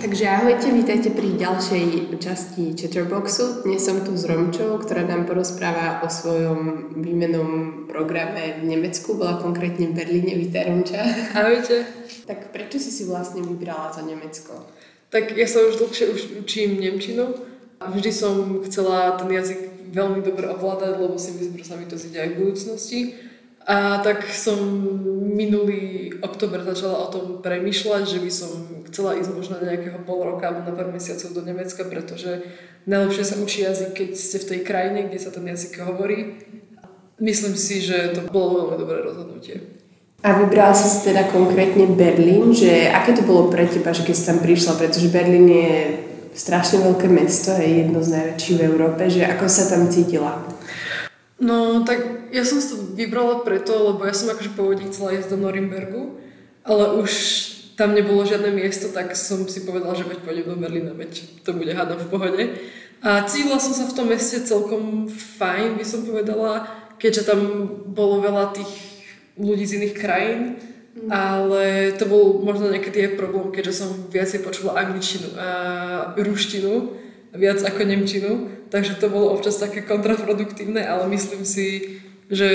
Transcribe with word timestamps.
Takže 0.00 0.24
ahojte, 0.28 0.72
vítajte 0.72 1.12
pri 1.12 1.36
ďalšej 1.36 2.16
časti 2.24 2.72
Chatterboxu. 2.72 3.68
Dnes 3.68 3.84
som 3.84 4.00
tu 4.00 4.16
s 4.16 4.24
Romčou, 4.24 4.80
ktorá 4.80 5.04
nám 5.04 5.28
porozpráva 5.28 6.00
o 6.00 6.08
svojom 6.08 6.90
výmenom 7.04 7.84
programe 7.84 8.64
v 8.64 8.72
Nemecku, 8.74 9.20
bola 9.20 9.36
konkrétne 9.36 9.92
v 9.92 10.00
Berlíne. 10.00 10.40
Vítaj 10.40 10.72
Romča. 10.72 11.04
Ahojte. 11.36 11.84
Tak 12.24 12.48
prečo 12.48 12.80
si 12.80 12.88
si 12.88 13.04
vlastne 13.04 13.44
vybrala 13.44 13.92
za 13.92 14.00
Nemecko? 14.00 14.64
Tak 15.12 15.36
ja 15.36 15.44
sa 15.44 15.68
už 15.68 15.76
dlhšie 15.76 16.06
už 16.08 16.20
učím 16.48 16.80
Nemčinu 16.80 17.50
vždy 17.88 18.12
som 18.12 18.60
chcela 18.68 19.16
ten 19.16 19.32
jazyk 19.32 19.90
veľmi 19.90 20.20
dobre 20.20 20.52
ovládať, 20.52 21.00
lebo 21.00 21.16
si 21.16 21.32
myslím, 21.32 21.56
že 21.58 21.68
sa 21.72 21.74
mi 21.80 21.88
to 21.88 21.96
zíde 21.96 22.20
aj 22.20 22.28
v 22.36 22.38
budúcnosti. 22.44 23.00
A 23.64 24.00
tak 24.04 24.24
som 24.28 24.56
minulý 25.36 26.12
oktober 26.20 26.64
začala 26.64 27.06
o 27.06 27.12
tom 27.12 27.24
premyšľať, 27.44 28.02
že 28.08 28.18
by 28.20 28.30
som 28.32 28.79
chcela 28.90 29.16
ísť 29.16 29.30
možno 29.32 29.62
nejakého 29.62 30.02
pol 30.02 30.26
roka 30.26 30.50
alebo 30.50 30.66
na 30.66 30.74
pár 30.74 30.90
mesiacov 30.90 31.30
do 31.32 31.42
Nemecka, 31.46 31.86
pretože 31.86 32.42
najlepšie 32.84 33.24
sa 33.24 33.36
učí 33.38 33.62
jazyk, 33.62 33.90
keď 33.94 34.10
ste 34.18 34.38
v 34.42 34.48
tej 34.50 34.60
krajine, 34.66 35.06
kde 35.06 35.18
sa 35.22 35.30
ten 35.30 35.46
jazyk 35.46 35.80
hovorí. 35.86 36.42
Myslím 37.22 37.54
si, 37.54 37.80
že 37.80 38.12
to 38.12 38.26
bolo 38.28 38.66
veľmi 38.66 38.76
dobré 38.80 38.98
rozhodnutie. 39.06 39.80
A 40.20 40.36
vybrala 40.36 40.76
si 40.76 40.84
si 40.84 41.08
teda 41.08 41.32
konkrétne 41.32 41.96
Berlín, 41.96 42.52
že 42.52 42.92
aké 42.92 43.16
to 43.16 43.24
bolo 43.24 43.48
pre 43.48 43.64
teba, 43.64 43.96
že 43.96 44.04
keď 44.04 44.14
si 44.16 44.28
tam 44.28 44.38
prišla, 44.44 44.76
pretože 44.76 45.08
Berlín 45.08 45.48
je 45.48 45.70
strašne 46.36 46.84
veľké 46.84 47.08
mesto, 47.08 47.56
je 47.56 47.84
jedno 47.84 48.04
z 48.04 48.12
najväčších 48.12 48.56
v 48.60 48.66
Európe, 48.68 49.02
že 49.08 49.24
ako 49.24 49.46
sa 49.48 49.64
tam 49.72 49.88
cítila? 49.88 50.44
No, 51.40 51.88
tak 51.88 52.28
ja 52.36 52.44
som 52.44 52.60
si 52.60 52.68
to 52.68 52.76
vybrala 52.92 53.40
preto, 53.40 53.72
lebo 53.72 54.04
ja 54.04 54.12
som 54.12 54.28
akože 54.28 54.52
pôvodne 54.52 54.92
chcela 54.92 55.16
ísť 55.16 55.32
do 55.32 55.40
Norimbergu, 55.40 56.20
ale 56.68 57.00
už 57.00 57.10
tam 57.80 57.96
nebolo 57.96 58.28
žiadne 58.28 58.52
miesto, 58.52 58.92
tak 58.92 59.16
som 59.16 59.48
si 59.48 59.64
povedala, 59.64 59.96
že 59.96 60.04
veď 60.04 60.20
pôjdem 60.20 60.52
do 60.52 60.60
Berlína, 60.60 60.92
veď 60.92 61.40
to 61.40 61.56
bude 61.56 61.72
hádam 61.72 61.96
v 61.96 62.10
pohode. 62.12 62.42
A 63.00 63.24
cítila 63.24 63.56
som 63.56 63.72
sa 63.72 63.88
v 63.88 63.96
tom 63.96 64.12
meste 64.12 64.44
celkom 64.44 65.08
fajn, 65.40 65.80
by 65.80 65.84
som 65.88 66.04
povedala, 66.04 66.68
keďže 67.00 67.24
tam 67.24 67.40
bolo 67.88 68.20
veľa 68.20 68.52
tých 68.52 68.68
ľudí 69.40 69.64
z 69.64 69.80
iných 69.80 69.94
krajín, 69.96 70.60
mm. 70.92 71.08
ale 71.08 71.96
to 71.96 72.04
bol 72.04 72.44
možno 72.44 72.68
niekedy 72.68 73.08
aj 73.08 73.16
problém, 73.16 73.48
keďže 73.48 73.80
som 73.80 73.88
viacej 74.12 74.44
počula 74.44 74.76
angličtinu 74.76 75.32
a 75.40 75.48
ruštinu, 76.20 76.92
viac 77.32 77.64
ako 77.64 77.80
nemčinu, 77.88 78.30
takže 78.68 79.00
to 79.00 79.08
bolo 79.08 79.32
občas 79.32 79.56
také 79.56 79.80
kontraproduktívne, 79.80 80.84
ale 80.84 81.08
myslím 81.16 81.48
si, 81.48 81.96
že 82.30 82.48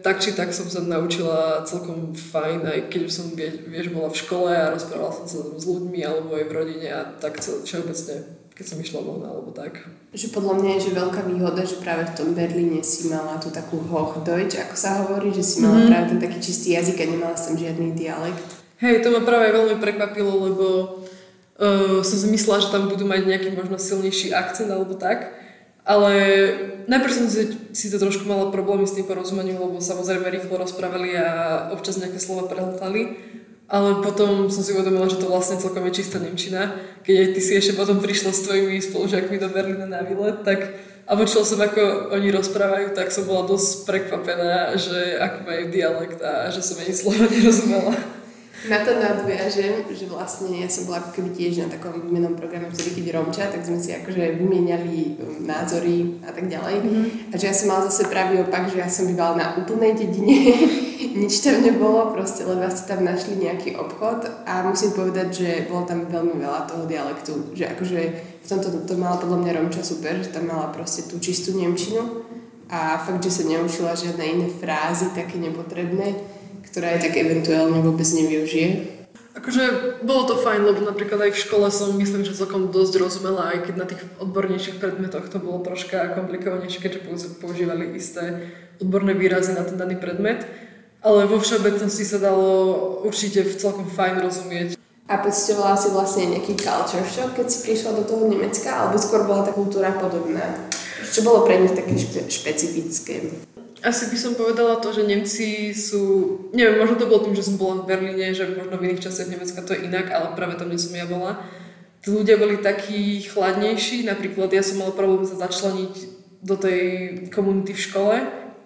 tak 0.00 0.24
či 0.24 0.32
tak 0.32 0.56
som 0.56 0.66
sa 0.66 0.80
naučila 0.80 1.62
celkom 1.68 2.16
fajn, 2.16 2.64
aj 2.64 2.80
keď 2.88 3.02
som 3.12 3.28
vieš, 3.36 3.92
bola 3.92 4.08
v 4.08 4.20
škole 4.20 4.50
a 4.50 4.72
rozprávala 4.72 5.12
som 5.12 5.26
sa 5.28 5.38
s 5.52 5.64
ľuďmi 5.68 6.00
alebo 6.00 6.32
aj 6.34 6.44
v 6.48 6.56
rodine 6.56 6.88
a 6.90 7.04
tak 7.20 7.38
všeobecne 7.38 8.42
keď 8.52 8.64
som 8.68 8.78
išla 8.84 9.00
von 9.00 9.24
alebo 9.24 9.48
tak. 9.50 9.80
Že 10.12 10.36
podľa 10.36 10.54
mňa 10.60 10.70
je 10.76 10.84
že 10.86 10.92
veľká 10.92 11.24
výhoda, 11.24 11.64
že 11.64 11.80
práve 11.80 12.04
v 12.04 12.16
tom 12.16 12.36
Berlíne 12.36 12.84
si 12.84 13.08
mala 13.08 13.40
tú 13.40 13.48
takú 13.48 13.80
Hochdeutsch, 13.80 14.60
ako 14.60 14.76
sa 14.76 15.02
hovorí, 15.02 15.32
že 15.32 15.40
si 15.40 15.64
mala 15.64 15.82
mm. 15.82 15.88
práve 15.88 16.04
ten 16.12 16.20
taký 16.20 16.38
čistý 16.38 16.76
jazyk 16.76 17.00
a 17.00 17.06
nemala 17.08 17.36
som 17.36 17.56
žiadny 17.56 17.96
dialekt. 17.96 18.44
Hej, 18.84 19.00
to 19.00 19.08
ma 19.08 19.24
práve 19.24 19.56
veľmi 19.56 19.80
prekvapilo, 19.80 20.32
lebo 20.52 20.66
uh, 21.56 22.04
som 22.04 22.16
si 22.18 22.28
myslela, 22.28 22.60
že 22.60 22.68
tam 22.68 22.92
budú 22.92 23.08
mať 23.08 23.24
nejaký 23.24 23.48
možno 23.56 23.80
silnejší 23.80 24.36
akcent 24.36 24.68
alebo 24.68 25.00
tak. 25.00 25.41
Ale 25.82 26.12
najprv 26.86 27.12
som 27.12 27.26
si, 27.26 27.58
si 27.74 27.90
to 27.90 27.98
trošku 27.98 28.22
mala 28.22 28.54
problémy 28.54 28.86
s 28.86 28.94
tým 28.94 29.06
porozumením, 29.06 29.58
lebo 29.58 29.82
samozrejme 29.82 30.30
rýchlo 30.30 30.62
rozprávali 30.62 31.18
a 31.18 31.28
občas 31.74 31.98
nejaké 31.98 32.22
slova 32.22 32.46
prehľadali. 32.46 33.18
Ale 33.72 34.04
potom 34.04 34.52
som 34.52 34.60
si 34.60 34.76
uvedomila, 34.76 35.08
že 35.08 35.16
to 35.16 35.32
vlastne 35.32 35.56
celkom 35.56 35.88
je 35.88 36.04
čistá 36.04 36.20
Nemčina. 36.20 36.76
Keď 37.02 37.14
aj 37.18 37.28
ty 37.34 37.40
si 37.40 37.52
ešte 37.56 37.72
potom 37.74 38.04
prišla 38.04 38.30
s 38.30 38.44
tvojimi 38.44 38.78
spolužiakmi 38.78 39.40
do 39.40 39.48
Berlína 39.48 39.88
na 39.88 40.04
výlet, 40.04 40.44
tak 40.44 40.76
a 41.02 41.18
počula 41.18 41.42
som, 41.42 41.58
ako 41.58 42.14
oni 42.14 42.30
rozprávajú, 42.30 42.94
tak 42.94 43.10
som 43.10 43.26
bola 43.26 43.42
dosť 43.50 43.90
prekvapená, 43.90 44.78
že 44.78 45.18
ako 45.18 45.38
majú 45.50 45.62
dialekt 45.74 46.22
a 46.22 46.46
že 46.54 46.62
som 46.62 46.78
ani 46.78 46.94
slova 46.94 47.26
nerozumela. 47.26 48.21
Na 48.62 48.78
to 48.86 48.94
nadviažem, 48.94 49.82
že 49.90 50.06
vlastne 50.06 50.54
ja 50.62 50.70
som 50.70 50.86
bola 50.86 51.02
ako 51.02 51.18
keby 51.18 51.34
tiež 51.34 51.66
na 51.66 51.68
takom 51.72 51.98
výmenom 51.98 52.38
programe 52.38 52.70
vtedy, 52.70 53.02
keď 53.02 53.06
Romča, 53.18 53.50
tak 53.50 53.66
sme 53.66 53.82
si 53.82 53.90
akože 53.90 54.38
vymieniali 54.38 55.18
um, 55.18 55.42
názory 55.42 56.22
a 56.22 56.30
tak 56.30 56.46
ďalej. 56.46 56.76
Mm-hmm. 56.78 57.06
A 57.30 57.34
že 57.34 57.50
ja 57.50 57.54
som 57.58 57.66
mala 57.74 57.90
zase 57.90 58.06
pravý 58.06 58.38
opak, 58.38 58.70
že 58.70 58.78
ja 58.78 58.86
som 58.86 59.10
bývala 59.10 59.34
na 59.34 59.46
úplnej 59.58 59.98
dedine, 59.98 60.54
nič 61.26 61.42
tam 61.42 61.58
nebolo, 61.58 62.14
proste 62.14 62.46
len 62.46 62.62
ste 62.70 62.86
tam 62.86 63.02
našli 63.02 63.34
nejaký 63.34 63.74
obchod 63.74 64.46
a 64.46 64.62
musím 64.62 64.94
povedať, 64.94 65.28
že 65.34 65.48
bolo 65.66 65.82
tam 65.82 66.06
veľmi 66.06 66.38
veľa 66.38 66.70
toho 66.70 66.86
dialektu, 66.86 67.58
že 67.58 67.66
akože 67.66 68.00
v 68.42 68.46
tomto 68.46 68.86
to 68.86 68.94
mala 68.94 69.18
podľa 69.18 69.42
mňa 69.42 69.52
Romča 69.58 69.82
super, 69.82 70.22
že 70.22 70.30
tam 70.30 70.46
mala 70.46 70.70
proste 70.70 71.10
tú 71.10 71.18
čistú 71.18 71.58
Nemčinu 71.58 72.30
a 72.70 73.02
fakt, 73.02 73.26
že 73.26 73.42
sa 73.42 73.42
neučila 73.42 73.98
žiadne 73.98 74.22
iné 74.22 74.46
frázy 74.48 75.10
také 75.12 75.36
nepotrebné 75.42 76.14
ktorá 76.72 76.96
aj 76.96 77.04
tak 77.04 77.14
eventuálne 77.20 77.84
vôbec 77.84 78.08
nevyužije? 78.08 78.68
Akože 79.32 79.62
bolo 80.04 80.28
to 80.28 80.36
fajn, 80.40 80.60
lebo 80.64 80.84
napríklad 80.84 81.28
aj 81.28 81.32
v 81.32 81.42
škole 81.44 81.66
som 81.72 81.96
myslím, 81.96 82.24
že 82.24 82.36
celkom 82.36 82.68
dosť 82.68 83.00
rozumela, 83.00 83.52
aj 83.52 83.68
keď 83.68 83.74
na 83.76 83.86
tých 83.88 84.04
odbornejších 84.20 84.76
predmetoch 84.76 85.28
to 85.32 85.40
bolo 85.40 85.64
troška 85.64 86.12
komplikovanejšie, 86.16 86.84
keďže 86.84 87.04
používali 87.40 87.96
isté 87.96 88.52
odborné 88.80 89.16
výrazy 89.16 89.56
na 89.56 89.64
ten 89.64 89.80
daný 89.80 89.96
predmet. 89.96 90.44
Ale 91.02 91.26
vo 91.26 91.40
všeobecnosti 91.40 92.04
sa 92.06 92.20
dalo 92.20 93.02
určite 93.02 93.42
v 93.42 93.56
celkom 93.56 93.88
fajn 93.88 94.14
rozumieť. 94.22 94.68
A 95.10 95.18
pocitovala 95.18 95.74
si 95.74 95.90
vlastne 95.90 96.30
nejaký 96.30 96.54
culture 96.54 97.04
shock, 97.04 97.34
keď 97.34 97.46
si 97.50 97.58
prišla 97.66 97.98
do 97.98 98.04
toho 98.06 98.30
Nemecka, 98.30 98.70
alebo 98.70 98.96
skôr 99.00 99.26
bola 99.26 99.42
tá 99.42 99.50
kultúra 99.50 99.92
podobná? 99.96 100.70
Čo 101.10 101.26
bolo 101.26 101.42
pre 101.42 101.58
nich 101.58 101.74
také 101.74 101.98
špe- 101.98 102.30
špecifické? 102.30 103.28
Asi 103.82 104.06
by 104.10 104.16
som 104.18 104.38
povedala 104.38 104.78
to, 104.78 104.94
že 104.94 105.02
Nemci 105.02 105.74
sú, 105.74 106.02
neviem, 106.54 106.78
možno 106.78 107.02
to 107.02 107.10
bolo 107.10 107.26
tým, 107.26 107.34
že 107.34 107.50
som 107.50 107.58
bola 107.58 107.82
v 107.82 107.90
Berlíne, 107.90 108.30
že 108.30 108.46
možno 108.46 108.78
v 108.78 108.86
iných 108.86 109.02
častiach 109.02 109.30
Nemecka 109.30 109.66
to 109.66 109.74
je 109.74 109.90
inak, 109.90 110.06
ale 110.10 110.38
práve 110.38 110.54
tam, 110.54 110.70
kde 110.70 110.78
som 110.78 110.94
ja 110.94 111.02
bola, 111.02 111.42
tí 112.02 112.10
ľudia 112.10 112.38
boli 112.38 112.58
takí 112.58 113.22
chladnejší, 113.26 114.06
napríklad 114.06 114.50
ja 114.50 114.62
som 114.62 114.82
mala 114.82 114.94
problém 114.94 115.22
sa 115.26 115.38
začleniť 115.38 115.94
do 116.42 116.58
tej 116.58 116.82
komunity 117.30 117.74
v 117.74 117.84
škole, 117.86 118.14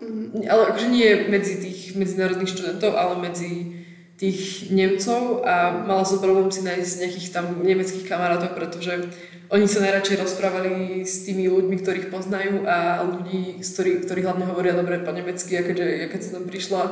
mm-hmm. 0.00 0.48
ale 0.48 0.62
akože 0.72 0.88
nie 0.88 1.28
medzi 1.28 1.60
tých 1.60 1.92
medzinárodných 1.96 2.52
študentov, 2.52 2.96
ale 2.96 3.20
medzi 3.20 3.75
tých 4.16 4.72
Nemcov 4.72 5.44
a 5.44 5.84
mala 5.84 6.04
som 6.08 6.24
problém 6.24 6.48
si 6.48 6.64
nájsť 6.64 6.92
nejakých 7.04 7.28
tam 7.36 7.60
nemeckých 7.60 8.08
kamarátov, 8.08 8.56
pretože 8.56 9.12
oni 9.52 9.68
sa 9.68 9.84
najradšej 9.84 10.24
rozprávali 10.24 11.04
s 11.06 11.28
tými 11.28 11.46
ľuďmi, 11.46 11.76
ktorých 11.78 12.10
poznajú 12.10 12.64
a 12.66 13.04
ľudí, 13.04 13.60
ktorí, 13.60 14.02
ktorí 14.02 14.20
hlavne 14.24 14.48
hovoria 14.50 14.74
dobre 14.74 14.98
po 15.04 15.12
nemecky, 15.12 15.52
a 15.60 15.62
keďže 15.62 15.86
ja 15.86 16.06
keď 16.10 16.20
som 16.24 16.32
tam 16.40 16.44
prišla 16.48 16.82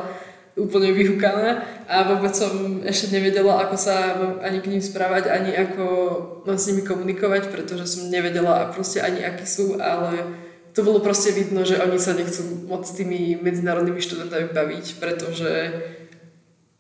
úplne 0.54 0.94
vyhúkaná. 0.94 1.66
A 1.90 2.06
vôbec 2.14 2.30
som 2.36 2.84
ešte 2.86 3.10
nevedela, 3.10 3.58
ako 3.58 3.74
sa 3.74 4.14
ani 4.44 4.62
k 4.62 4.70
ním 4.70 4.82
správať, 4.84 5.32
ani 5.32 5.50
ako 5.50 5.84
mám 6.46 6.60
s 6.60 6.70
nimi 6.70 6.86
komunikovať, 6.86 7.50
pretože 7.50 7.90
som 7.90 8.12
nevedela 8.12 8.70
proste 8.70 9.02
ani 9.02 9.26
akí 9.26 9.48
sú, 9.48 9.82
ale 9.82 10.38
to 10.74 10.82
bolo 10.82 11.02
proste 11.02 11.34
vidno, 11.34 11.62
že 11.62 11.78
oni 11.78 11.98
sa 11.98 12.14
nechcú 12.14 12.66
moc 12.66 12.86
s 12.86 12.94
tými 12.98 13.38
medzinárodnými 13.38 14.02
študentami 14.02 14.50
baviť, 14.50 14.86
pretože 14.98 15.50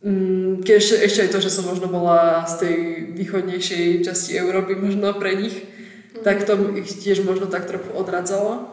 Mm, 0.04 0.60
ešte, 0.60 1.00
ešte 1.00 1.20
aj 1.24 1.30
to, 1.32 1.38
že 1.40 1.48
som 1.48 1.64
možno 1.64 1.88
bola 1.88 2.44
z 2.44 2.54
tej 2.60 2.76
východnejšej 3.16 4.04
časti 4.04 4.36
Európy 4.36 4.76
možno 4.76 5.16
pre 5.16 5.32
nich, 5.32 5.56
mm. 5.56 6.20
tak 6.20 6.44
to 6.44 6.76
ich 6.76 7.00
tiež 7.00 7.24
možno 7.24 7.48
tak 7.48 7.64
trochu 7.64 7.88
odradzalo. 7.96 8.68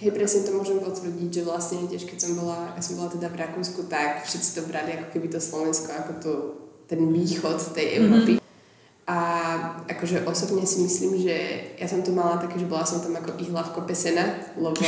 Hej, 0.00 0.16
presne 0.16 0.48
to 0.48 0.56
môžem 0.56 0.80
potvrdiť, 0.80 1.28
že 1.28 1.42
vlastne 1.44 1.84
tiež 1.84 2.08
keď 2.08 2.18
som 2.18 2.32
bola, 2.40 2.72
ja 2.72 2.80
som 2.80 2.96
bola 2.96 3.12
teda 3.12 3.28
v 3.28 3.44
Rakúsku, 3.44 3.84
tak 3.92 4.24
všetci 4.24 4.48
to 4.56 4.60
brali 4.64 4.96
ako 4.96 5.06
keby 5.12 5.28
to 5.28 5.36
Slovensko, 5.36 5.92
ako 5.92 6.12
to, 6.24 6.32
ten 6.88 7.12
východ 7.12 7.60
tej 7.76 8.00
Európy. 8.00 8.32
Mm-hmm. 8.40 8.42
A 9.04 9.18
akože 9.84 10.24
osobne 10.24 10.64
si 10.64 10.80
myslím, 10.80 11.20
že 11.20 11.36
ja 11.76 11.84
som 11.84 12.00
to 12.00 12.08
mala 12.16 12.40
také, 12.40 12.56
že 12.56 12.64
bola 12.64 12.88
som 12.88 13.04
tam 13.04 13.12
ako 13.20 13.36
ihla 13.36 13.60
v 13.60 13.72
kope 13.76 13.92
sena, 13.92 14.32
lebo 14.56 14.80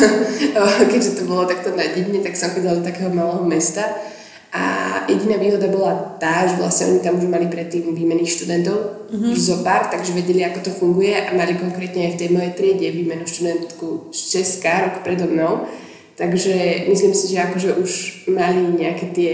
keďže 0.94 1.18
to 1.18 1.22
bolo 1.26 1.42
takto 1.42 1.74
na 1.74 1.90
divne, 1.90 2.22
tak 2.22 2.38
som 2.38 2.54
chodila 2.54 2.78
do 2.78 2.86
takého 2.86 3.10
malého 3.10 3.42
mesta 3.42 4.13
a 4.54 4.64
jediná 5.10 5.34
výhoda 5.34 5.66
bola 5.66 6.14
tá, 6.22 6.46
že 6.46 6.54
vlastne 6.54 6.94
oni 6.94 7.00
tam 7.02 7.18
už 7.18 7.26
mali 7.26 7.50
predtým 7.50 7.90
výmených 7.90 8.38
študentov, 8.38 9.10
mm-hmm. 9.10 9.34
zo 9.34 9.66
pár, 9.66 9.90
takže 9.90 10.14
vedeli, 10.14 10.46
ako 10.46 10.70
to 10.70 10.70
funguje 10.70 11.10
a 11.10 11.34
mali 11.34 11.58
konkrétne 11.58 12.06
aj 12.06 12.12
v 12.14 12.20
tej 12.22 12.30
mojej 12.30 12.52
triede 12.54 12.86
výmenu 12.94 13.26
študentku 13.26 14.14
z 14.14 14.20
Česka 14.38 14.86
rok 14.86 14.94
predo 15.02 15.26
mnou. 15.26 15.66
Takže 16.14 16.86
myslím 16.86 17.10
si, 17.18 17.34
že 17.34 17.42
akože 17.42 17.70
už 17.82 17.92
mali 18.30 18.62
nejaké 18.78 19.10
tie 19.10 19.32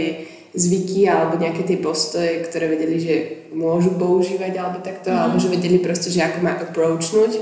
zvyky 0.56 1.04
alebo 1.04 1.36
nejaké 1.36 1.68
tie 1.68 1.76
postoje, 1.76 2.40
ktoré 2.48 2.72
vedeli, 2.72 2.96
že 2.96 3.14
môžu 3.52 4.00
používať 4.00 4.56
alebo 4.56 4.80
takto, 4.80 5.12
mm-hmm. 5.12 5.20
alebo 5.20 5.36
že 5.36 5.52
vedeli 5.52 5.84
proste, 5.84 6.08
že 6.08 6.24
ako 6.24 6.38
ma 6.40 6.56
approachnúť 6.56 7.32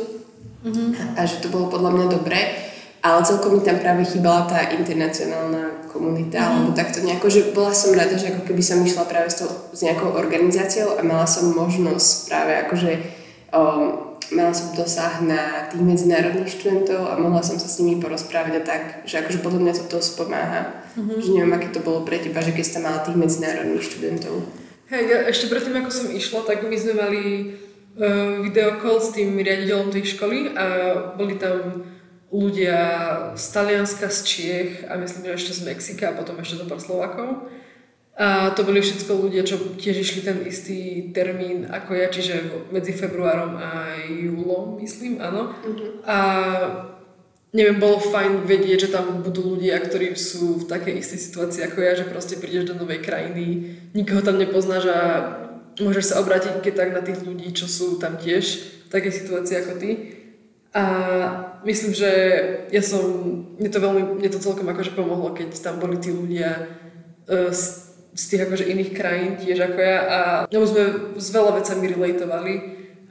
mm-hmm. 0.66 0.88
a, 0.98 1.02
a 1.14 1.30
že 1.30 1.38
to 1.38 1.48
bolo 1.54 1.70
podľa 1.70 1.94
mňa 1.94 2.06
dobré. 2.10 2.67
Ale 2.98 3.22
celkom 3.22 3.58
mi 3.58 3.60
tam 3.62 3.78
práve 3.78 4.02
chýbala 4.04 4.50
tá 4.50 4.74
internacionálna 4.74 5.86
komunita, 5.86 6.38
mm. 6.38 6.48
alebo 6.50 6.70
takto 6.74 6.98
nejako, 7.00 7.26
že 7.30 7.54
bola 7.54 7.70
som 7.70 7.94
rada, 7.94 8.18
že 8.18 8.34
ako 8.34 8.42
keby 8.42 8.62
som 8.62 8.82
išla 8.82 9.06
práve 9.06 9.30
s, 9.30 9.38
to, 9.38 9.46
s 9.72 9.80
nejakou 9.86 10.14
organizáciou 10.18 10.98
a 10.98 11.02
mala 11.06 11.24
som 11.24 11.54
možnosť 11.54 12.10
práve 12.26 12.52
akože 12.66 12.92
um, 13.54 14.08
mala 14.34 14.52
som 14.52 14.76
dosah 14.76 15.24
na 15.24 15.70
tých 15.72 15.80
medzinárodných 15.80 16.52
študentov 16.52 17.08
a 17.08 17.16
mohla 17.16 17.40
som 17.40 17.56
sa 17.56 17.70
s 17.70 17.80
nimi 17.80 17.96
porozprávať 17.96 18.52
a 18.60 18.62
tak, 18.62 18.82
že 19.08 19.24
akože 19.24 19.40
podľa 19.40 19.60
mňa 19.64 19.72
to 19.78 19.84
dosť 19.88 20.10
pomáha. 20.20 20.84
Mm-hmm. 20.98 21.18
Že 21.22 21.28
neviem, 21.32 21.54
aké 21.56 21.68
to 21.72 21.80
bolo 21.80 22.04
pre 22.04 22.20
teba, 22.20 22.44
že 22.44 22.52
keď 22.52 22.64
ste 22.66 22.84
mala 22.84 23.00
tých 23.00 23.16
medzinárodných 23.16 23.86
študentov. 23.88 24.34
Hej, 24.88 25.02
ja 25.04 25.18
ešte 25.28 25.52
predtým, 25.52 25.76
ako 25.80 25.90
som 25.92 26.08
išla, 26.12 26.40
tak 26.44 26.64
my 26.64 26.76
sme 26.76 26.94
mali 26.96 27.22
uh, 27.96 28.40
videokol 28.44 29.00
s 29.00 29.12
tým 29.16 29.36
riaditeľom 29.36 29.92
tej 29.92 30.04
školy 30.16 30.52
a 30.56 30.64
boli 31.16 31.40
tam 31.40 31.84
ľudia 32.28 32.78
z 33.36 33.44
Talianska, 33.52 34.12
z 34.12 34.18
Čiech 34.24 34.72
a 34.88 35.00
myslím, 35.00 35.32
že 35.32 35.36
ešte 35.40 35.52
z 35.58 35.60
Mexika 35.72 36.12
a 36.12 36.16
potom 36.16 36.36
ešte 36.40 36.60
do 36.60 36.68
pár 36.68 36.80
Slovakov. 36.80 37.48
A 38.18 38.50
to 38.50 38.66
boli 38.66 38.82
všetko 38.82 39.30
ľudia, 39.30 39.46
čo 39.46 39.78
tiež 39.78 40.02
išli 40.02 40.26
ten 40.26 40.42
istý 40.42 41.08
termín 41.14 41.70
ako 41.70 41.94
ja, 41.94 42.10
čiže 42.10 42.66
medzi 42.74 42.90
februárom 42.90 43.54
a 43.54 43.94
júlom, 44.10 44.82
myslím, 44.82 45.22
áno. 45.22 45.54
Uh-huh. 45.54 46.02
A 46.02 46.18
neviem, 47.54 47.78
bolo 47.78 48.02
fajn 48.02 48.42
vedieť, 48.42 48.90
že 48.90 48.92
tam 48.98 49.22
budú 49.22 49.54
ľudia, 49.54 49.78
ktorí 49.78 50.18
sú 50.18 50.66
v 50.66 50.68
takej 50.68 50.98
istej 50.98 51.20
situácii 51.30 51.62
ako 51.62 51.78
ja, 51.78 51.94
že 51.94 52.10
proste 52.10 52.42
prídeš 52.42 52.74
do 52.74 52.74
novej 52.74 53.06
krajiny, 53.06 53.78
nikoho 53.94 54.18
tam 54.18 54.34
nepoznáš 54.34 54.90
a 54.90 55.00
môžeš 55.78 56.10
sa 56.10 56.18
obrátiť 56.18 56.58
keď 56.58 56.74
tak 56.74 56.90
na 56.90 57.02
tých 57.06 57.22
ľudí, 57.22 57.54
čo 57.54 57.70
sú 57.70 58.02
tam 58.02 58.18
tiež 58.18 58.44
v 58.84 58.88
takej 58.90 59.12
situácii 59.14 59.56
ako 59.62 59.72
ty. 59.78 60.17
A 60.76 60.84
myslím, 61.64 61.92
že 61.96 62.10
ja 62.68 62.82
som, 62.84 63.02
mne 63.56 63.70
to 63.72 63.80
veľmi, 63.80 64.20
mne 64.20 64.28
to 64.30 64.38
celkom 64.38 64.68
akože 64.68 64.92
pomohlo, 64.92 65.32
keď 65.32 65.56
tam 65.58 65.80
boli 65.80 65.96
tí 65.96 66.12
ľudia 66.12 66.68
uh, 67.26 67.50
z 68.14 68.24
tých 68.28 68.44
akože 68.50 68.64
iných 68.68 68.90
krajín 68.92 69.32
tiež 69.40 69.58
ako 69.64 69.80
ja. 69.80 69.98
A 70.06 70.18
lebo 70.50 70.64
sme 70.68 70.84
s 71.16 71.28
veľa 71.32 71.56
vecami 71.56 71.84
relatovali 71.88 72.54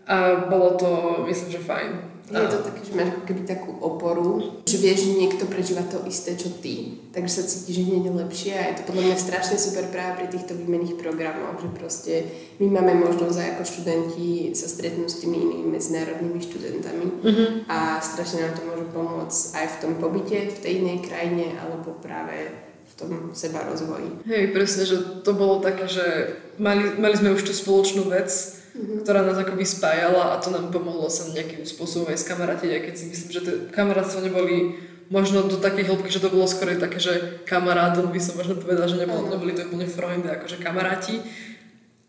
a 0.07 0.47
bolo 0.47 0.79
to, 0.79 0.89
myslím, 1.27 1.51
že 1.51 1.59
fajn. 1.59 1.91
Je 2.27 2.43
to 2.51 2.59
také, 2.59 2.83
že 2.83 2.91
máš 2.91 3.15
ako 3.15 3.23
keby 3.23 3.41
takú 3.47 3.71
oporu, 3.79 4.59
že 4.67 4.83
vieš, 4.83 5.07
že 5.07 5.15
niekto 5.15 5.47
prežíva 5.47 5.79
to 5.87 6.03
isté, 6.11 6.35
čo 6.35 6.51
ty, 6.59 6.99
takže 7.15 7.39
sa 7.39 7.47
cítiš 7.47 7.87
hneď 7.87 8.11
lepšie 8.11 8.51
a 8.51 8.67
je 8.67 8.83
to 8.83 8.87
podľa 8.91 9.03
mňa 9.07 9.15
strašne 9.15 9.55
super 9.55 9.87
práve 9.87 10.19
pri 10.19 10.27
týchto 10.35 10.51
výmených 10.59 10.99
programoch, 10.99 11.55
že 11.63 11.71
proste 11.71 12.13
my 12.59 12.67
máme 12.67 12.99
možnosť 12.99 13.37
aj 13.39 13.49
ako 13.55 13.63
študenti 13.63 14.27
sa 14.51 14.67
stretnúť 14.67 15.07
s 15.07 15.19
tými 15.23 15.39
inými 15.39 15.71
medzinárodnými 15.71 16.39
študentami 16.43 17.05
mm-hmm. 17.23 17.49
a 17.71 18.03
strašne 18.03 18.43
nám 18.43 18.59
to 18.59 18.61
môže 18.67 18.85
pomôcť 18.91 19.39
aj 19.63 19.67
v 19.71 19.79
tom 19.79 19.93
pobyte 19.95 20.39
v 20.51 20.59
tej 20.59 20.73
inej 20.83 21.07
krajine 21.07 21.55
alebo 21.63 21.95
práve 21.95 22.67
tom 22.97 23.31
seba 23.37 23.61
rozvoji. 23.69 24.25
Hej, 24.25 24.57
presne, 24.57 24.83
že 24.89 25.21
to 25.21 25.37
bolo 25.37 25.61
také, 25.61 25.85
že 25.85 26.33
mali, 26.57 26.97
mali 26.97 27.13
sme 27.13 27.37
už 27.37 27.45
tú 27.45 27.53
spoločnú 27.53 28.09
vec, 28.09 28.56
mm-hmm. 28.77 29.01
ktorá 29.01 29.25
nás 29.25 29.41
akoby 29.41 29.65
spájala 29.65 30.37
a 30.37 30.39
to 30.39 30.53
nám 30.53 30.69
pomohlo 30.69 31.09
sa 31.09 31.25
nejakým 31.33 31.65
spôsobom 31.65 32.13
aj 32.13 32.21
skamarátiť, 32.21 32.69
aj 32.69 32.81
keď 32.85 32.93
si 32.93 33.05
myslím, 33.09 33.29
že 33.33 33.41
tie 33.41 33.55
kamarátstva 33.73 34.21
neboli 34.29 34.77
možno 35.09 35.47
do 35.47 35.57
takej 35.57 35.87
hĺbky, 35.87 36.09
že 36.11 36.21
to 36.21 36.29
bolo 36.29 36.45
skôr 36.45 36.75
také, 36.75 36.99
že 36.99 37.41
kamarádom 37.47 38.11
by 38.11 38.19
som 38.21 38.37
možno 38.37 38.59
povedala, 38.59 38.91
že 38.91 38.99
nebolo, 38.99 39.31
neboli 39.31 39.55
to 39.55 39.65
úplne 39.65 39.87
freundy, 39.87 40.27
akože 40.27 40.59
kamaráti, 40.59 41.23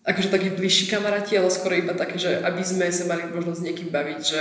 akože 0.02 0.28
takí 0.28 0.52
bližší 0.52 0.90
kamaráti, 0.90 1.38
ale 1.38 1.48
skôr 1.48 1.78
iba 1.78 1.94
také, 1.94 2.18
že 2.18 2.42
aby 2.42 2.62
sme 2.62 2.90
sa 2.90 3.06
mali 3.06 3.30
možnosť 3.30 3.58
s 3.58 3.66
niekým 3.66 3.88
baviť, 3.94 4.20
že 4.20 4.40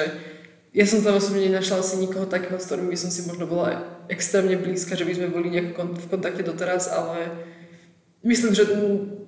ja 0.75 0.85
som 0.85 1.01
tam 1.01 1.17
osobne 1.17 1.47
nenašla 1.47 1.81
asi 1.81 2.01
nikoho 2.01 2.29
takého, 2.29 2.57
s 2.57 2.67
ktorým 2.69 2.91
by 2.91 2.97
som 2.97 3.09
si 3.09 3.25
možno 3.25 3.47
bola 3.49 3.81
extrémne 4.11 4.57
blízka, 4.59 4.97
že 4.97 5.07
by 5.07 5.13
sme 5.15 5.33
boli 5.33 5.49
nejako 5.53 5.95
v 5.95 6.07
kontakte 6.09 6.43
doteraz, 6.43 6.91
ale 6.91 7.33
myslím, 8.25 8.53
že 8.53 8.67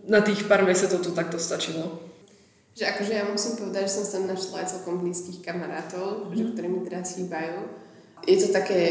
na 0.10 0.22
tých 0.26 0.46
pár 0.50 0.66
mesiacov 0.66 1.06
to 1.06 1.14
takto 1.14 1.38
stačilo. 1.38 2.09
Že 2.78 2.84
akože 2.96 3.12
ja 3.14 3.24
musím 3.26 3.54
povedať, 3.58 3.84
že 3.90 3.94
som 4.02 4.06
tam 4.08 4.24
našla 4.30 4.56
aj 4.64 4.68
celkom 4.72 4.96
blízkych 5.02 5.40
kamarátov, 5.46 6.30
mm-hmm. 6.30 6.38
že, 6.38 6.44
ktorí 6.54 6.68
mi 6.70 6.82
teraz 6.86 7.18
chýbajú 7.18 7.90
je 8.28 8.38
to 8.46 8.48
také, 8.52 8.82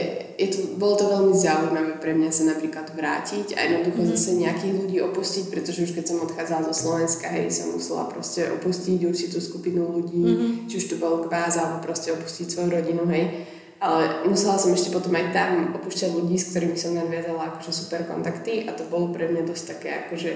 je 0.40 0.48
to, 0.48 0.58
bolo 0.80 0.96
to 0.96 1.04
veľmi 1.04 1.36
zaujímavé 1.36 2.00
pre 2.00 2.16
mňa 2.16 2.30
sa 2.32 2.48
napríklad 2.48 2.90
vrátiť 2.96 3.52
a 3.54 3.60
jednoducho 3.60 4.00
mm-hmm. 4.00 4.16
zase 4.16 4.40
nejakých 4.40 4.74
ľudí 4.74 4.96
opustiť, 5.04 5.44
pretože 5.52 5.84
už 5.84 5.92
keď 5.92 6.04
som 6.08 6.24
odchádzala 6.24 6.72
zo 6.72 6.74
Slovenska, 6.74 7.28
hej, 7.28 7.52
som 7.52 7.76
musela 7.76 8.08
proste 8.08 8.48
opustiť 8.48 8.98
určitú 9.04 9.38
skupinu 9.38 9.84
ľudí, 9.84 10.24
mm-hmm. 10.24 10.52
či 10.72 10.74
už 10.80 10.86
to 10.88 10.96
bol 10.96 11.28
kváz, 11.28 11.60
alebo 11.60 11.84
proste 11.84 12.10
opustiť 12.16 12.46
svoju 12.48 12.68
rodinu, 12.72 13.04
hej. 13.12 13.44
Ale 13.78 14.26
musela 14.26 14.58
som 14.58 14.74
ešte 14.74 14.90
potom 14.90 15.14
aj 15.14 15.30
tam 15.30 15.70
opúšťať 15.76 16.10
ľudí, 16.10 16.34
s 16.34 16.50
ktorými 16.50 16.74
som 16.74 16.98
nadviazala 16.98 17.54
akože 17.54 17.70
super 17.70 18.02
kontakty 18.10 18.66
a 18.66 18.74
to 18.74 18.82
bolo 18.90 19.14
pre 19.14 19.30
mňa 19.30 19.46
dosť 19.46 19.64
také 19.76 19.88
akože 20.02 20.32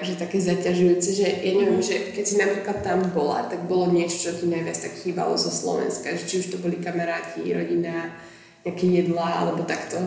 že 0.00 0.16
také 0.16 0.40
zaťažujúce, 0.40 1.08
že 1.12 1.26
ja 1.28 1.52
neviem, 1.52 1.78
mm. 1.78 1.84
že 1.84 1.96
keď 2.16 2.24
si 2.24 2.36
napríklad 2.40 2.80
tam 2.80 3.04
bola, 3.12 3.44
tak 3.44 3.68
bolo 3.68 3.92
niečo, 3.92 4.30
čo 4.30 4.30
ti 4.40 4.48
najviac 4.48 4.78
tak 4.78 4.94
chýbalo 5.04 5.36
zo 5.36 5.52
Slovenska, 5.52 6.16
že 6.16 6.24
či 6.24 6.34
už 6.40 6.56
to 6.56 6.58
boli 6.58 6.80
kamaráti, 6.80 7.44
rodina, 7.52 8.08
nejaké 8.64 8.86
jedlá 8.88 9.44
alebo 9.44 9.68
takto. 9.68 10.00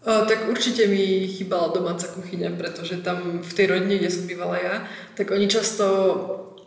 O, 0.00 0.24
tak 0.24 0.48
určite 0.48 0.88
mi 0.88 1.28
chýbala 1.28 1.76
domáca 1.76 2.08
kuchyňa, 2.08 2.56
pretože 2.56 3.04
tam 3.04 3.44
v 3.44 3.52
tej 3.52 3.66
rodine, 3.68 4.00
kde 4.00 4.08
som 4.08 4.24
bývala 4.24 4.56
ja, 4.56 4.74
tak 5.12 5.28
oni 5.28 5.44
často 5.44 5.84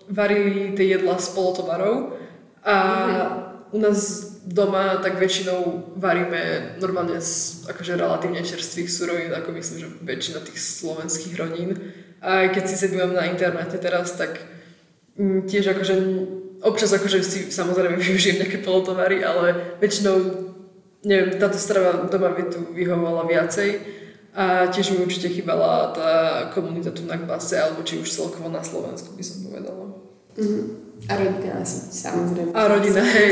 varili 0.06 0.78
tie 0.78 0.94
jedlá 0.94 1.18
z 1.18 1.34
polotovarov 1.34 2.14
a 2.62 2.76
mm. 2.78 3.74
u 3.74 3.78
nás 3.82 4.00
doma 4.44 5.00
tak 5.00 5.16
väčšinou 5.16 5.96
varíme 5.96 6.76
normálne 6.84 7.18
z 7.24 7.64
akože 7.72 7.96
relatívne 7.96 8.44
čerstvých 8.44 8.92
surovín, 8.92 9.32
ako 9.32 9.56
myslím, 9.56 9.78
že 9.80 9.88
väčšina 10.04 10.40
tých 10.44 10.60
slovenských 10.60 11.34
rodín. 11.40 11.80
A 12.24 12.48
aj 12.48 12.56
keď 12.56 12.64
si 12.72 12.76
sedím 12.80 13.12
na 13.12 13.28
internete 13.28 13.76
teraz, 13.78 14.16
tak 14.16 14.40
tiež 15.20 15.76
akože 15.76 15.96
občas 16.64 16.96
akože 16.96 17.20
si 17.20 17.40
samozrejme 17.52 18.00
využijem 18.04 18.40
nejaké 18.40 18.64
polotovary, 18.64 19.22
ale 19.22 19.78
väčšinou 19.84 20.16
neviem, 21.04 21.36
táto 21.36 21.60
strava 21.60 22.08
doma 22.08 22.32
by 22.32 22.44
tu 22.48 22.64
vyhovovala 22.72 23.28
viacej. 23.28 24.02
A 24.34 24.66
tiež 24.66 24.98
mi 24.98 25.06
určite 25.06 25.30
chýbala 25.30 25.94
tá 25.94 26.10
komunita 26.58 26.90
tu 26.90 27.06
na 27.06 27.22
Kbase, 27.22 27.54
alebo 27.54 27.86
či 27.86 28.02
už 28.02 28.10
celkovo 28.10 28.50
na 28.50 28.66
Slovensku 28.66 29.14
by 29.14 29.22
som 29.22 29.46
povedala. 29.46 29.94
Mm-hmm. 30.34 30.64
A 31.06 31.14
rodina 31.22 31.62
samozrejme. 31.62 32.50
A 32.58 32.62
rodina, 32.66 33.02
hej, 33.06 33.30